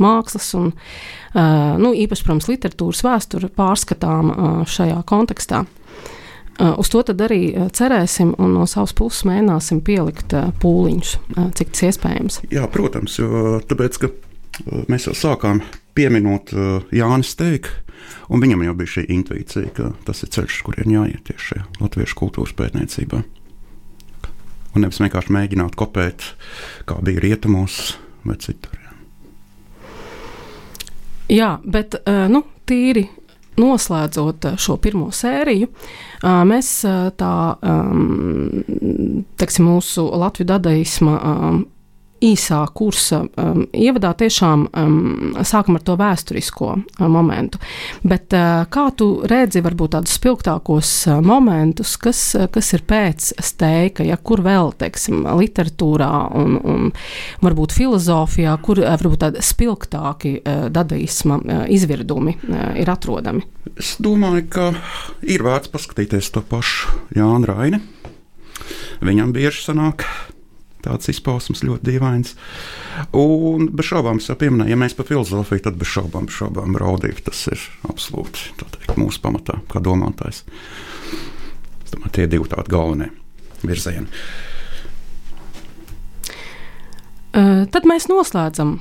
mākslas 0.00 0.54
un 0.56 0.70
nu, 1.82 1.92
īpaši, 1.92 2.24
protams, 2.24 2.48
literatūras 2.48 3.04
vēsture 3.04 3.50
pārskatām 3.56 4.32
šajā 4.68 5.02
kontekstā. 5.08 5.64
Uz 6.60 6.90
to 6.92 7.00
arī 7.00 7.42
cerēsim, 7.72 8.34
un 8.36 8.56
no 8.58 8.66
savas 8.68 8.92
puses 8.96 9.24
mēģināsim 9.28 9.80
pielikt 9.84 10.34
pūliņus, 10.60 11.12
cik 11.56 11.70
tas 11.72 11.86
iespējams. 11.88 12.40
Jā, 12.52 12.66
protams, 12.68 13.16
jo 13.20 13.60
tāpēc, 13.64 14.00
ka 14.02 14.12
mēs 14.92 15.08
jau 15.08 15.14
sākām 15.16 15.62
pieminot 15.96 16.52
Jānis 16.92 17.32
Steiku. 17.32 17.72
Un 18.32 18.40
viņam 18.40 18.62
jau 18.64 18.74
bija 18.78 18.92
šī 18.94 19.02
intuīcija, 19.12 19.70
ka 19.76 19.90
tas 20.06 20.22
ir 20.24 20.30
ceļš, 20.34 20.60
kurien 20.66 20.92
jāiet 20.92 21.24
tieši 21.28 21.46
šajā 21.50 21.64
latviešu 21.82 22.16
kultūras 22.20 22.54
pētniecībā. 22.56 23.20
Un 24.74 24.84
nevis 24.84 25.00
vienkārši 25.02 25.34
mēģināt 25.34 25.74
kopēt, 25.78 26.28
kā 26.86 26.98
bija 27.02 27.22
rietumos 27.24 27.96
vai 28.26 28.36
citur. 28.42 28.76
Jā, 31.30 31.56
bet 31.62 31.94
uh, 32.00 32.26
nu, 32.30 32.42
tīri 32.66 33.04
noslēdzot 33.60 34.46
šo 34.58 34.76
pirmo 34.82 35.10
sēriju, 35.14 35.68
uh, 35.70 36.40
mēs 36.48 36.70
tā, 37.18 37.34
um, 37.66 38.62
teiksim, 39.38 39.68
mūsu 39.70 40.06
Latvijas 40.18 40.52
dadaisma 40.54 41.18
um, 41.18 41.60
īsā 42.24 42.60
kursa 42.76 43.22
um, 43.24 43.64
ievadā 43.72 44.12
tiešām 44.20 44.66
um, 44.68 45.34
sākam 45.46 45.78
ar 45.78 45.84
to 45.84 45.96
vēsturisko 46.00 46.68
uh, 46.76 47.04
momentu. 47.10 47.60
Bet 48.04 48.34
uh, 48.36 48.64
kā 48.70 48.86
tu 48.96 49.08
redzi 49.28 49.62
varbūt 49.64 49.94
tādus 49.96 50.16
spilgtākos 50.18 50.90
uh, 51.08 51.20
momentus, 51.24 51.96
kas, 52.00 52.20
uh, 52.36 52.46
kas 52.52 52.72
ir 52.76 52.84
pēc 52.88 53.30
steika, 53.40 54.04
ja 54.06 54.18
kur 54.20 54.44
vēl, 54.44 54.74
teiksim, 54.80 55.24
literatūrā 55.40 56.10
un, 56.36 56.58
un 56.60 56.90
varbūt 57.44 57.76
filozofijā, 57.76 58.56
kur 58.64 58.82
uh, 58.84 58.92
varbūt 59.00 59.24
tādi 59.24 59.44
spilgtāki 59.44 60.36
uh, 60.40 60.66
dadaisma 60.72 61.40
uh, 61.40 61.62
izvirdumi 61.72 62.36
uh, 62.36 62.74
ir 62.80 62.92
atrodami? 62.92 63.46
Es 63.80 63.96
domāju, 64.02 64.44
ka 64.52 64.68
ir 65.24 65.44
vērts 65.46 65.72
paskatīties 65.72 66.32
to 66.34 66.44
pašu 66.44 67.00
Jānu 67.16 67.48
Raini. 67.48 67.80
Viņam 69.00 69.32
bieži 69.32 69.64
sanāk 69.64 70.04
tāds 70.84 71.10
izpausmes 71.12 71.62
ļoti 71.66 71.86
dīvains. 71.90 72.34
Un 73.16 73.68
bez 73.76 73.90
šaubām, 73.90 74.20
ja 74.68 74.78
mēs 74.80 74.96
par 74.98 75.08
filozofiju, 75.08 75.64
tad 75.66 75.78
bez 75.80 75.90
šaubām, 75.92 76.28
bez 76.28 76.38
šaubām 76.40 76.78
raudīt, 76.80 77.22
tas 77.26 77.46
ir 77.52 77.62
absolūti 77.88 78.52
teikt, 78.60 78.94
mūsu 79.00 79.22
pamatā, 79.24 79.60
kā 79.70 79.82
domātājs. 79.84 80.44
Es 81.84 81.94
domāju, 81.94 82.14
tie 82.16 82.28
divi 82.30 82.48
tādi 82.50 82.72
galvenie 82.72 83.10
virzieni. 83.62 84.08
Tad 87.30 87.86
mēs 87.86 88.08
noslēdzam 88.10 88.80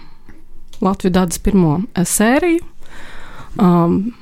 Latvijas 0.82 1.14
dabas 1.14 1.42
pirmo 1.44 1.74
sēriju. 1.94 2.64
Um, 3.60 4.14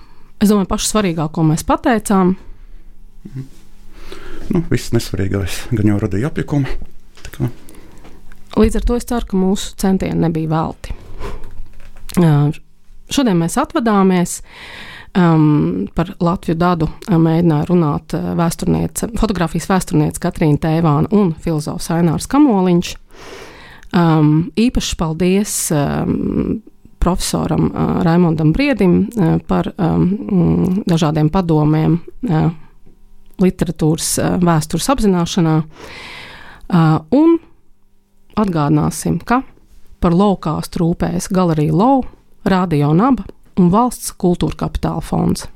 es 0.42 0.50
domāju, 0.50 0.70
pašu 0.72 0.90
svarīgāko 0.90 1.44
mēs 1.46 1.64
pateicām. 1.68 2.36
Mhm. 3.28 3.48
Nu, 4.48 4.62
viss 4.72 4.94
nesvarīgais 4.96 5.66
gan 5.76 5.90
jau 5.92 5.98
radīja 6.00 6.32
apjukumu. 6.32 6.78
Līdz 8.58 8.80
ar 8.80 8.86
to 8.90 8.96
es 8.98 9.06
ceru, 9.06 9.28
ka 9.30 9.38
mūsu 9.38 9.76
centieni 9.78 10.18
nebija 10.18 10.50
velti. 10.50 10.96
Uh, 12.18 12.50
šodien 13.14 13.38
mēs 13.38 13.58
atvadāmies. 13.62 14.40
Um, 15.18 15.88
par 15.98 16.12
Latviju 16.22 16.58
dadu 16.60 16.88
mēģināja 17.08 17.66
runāt 17.72 18.14
vēsturniece, 18.38 19.08
fotografijas 19.18 19.66
vēsturniece 19.72 20.22
Katrīna 20.22 20.60
Tēvāna 20.62 21.10
un 21.16 21.32
filozofs 21.42 21.90
Ainārs 21.96 22.28
Kamoliņš. 22.30 22.92
Um, 23.98 24.52
īpaši 24.60 24.98
paldies 25.00 25.56
um, 25.74 26.60
profesoram 27.02 27.70
uh, 27.72 27.96
Raimondam 28.06 28.52
Briedim 28.54 29.00
uh, 29.08 29.38
par 29.48 29.72
um, 29.78 30.84
dažādiem 30.86 31.32
padomiem 31.34 31.98
uh, 32.28 32.52
literatūras 33.42 34.12
uh, 34.22 34.38
vēstures 34.44 34.92
apzināšanā. 34.94 35.58
Uh, 36.68 37.00
un 37.16 37.40
atgādināsim, 38.38 39.20
ka 39.26 39.42
par 40.02 40.14
laukās 40.16 40.70
trūpējas 40.74 41.32
Galerija 41.34 41.74
Lau, 41.74 42.06
Radio 42.46 42.94
Naba 42.94 43.26
un 43.58 43.72
Valsts 43.74 44.14
kultūra 44.22 44.68
kapitāla 44.68 45.02
fonds. 45.02 45.48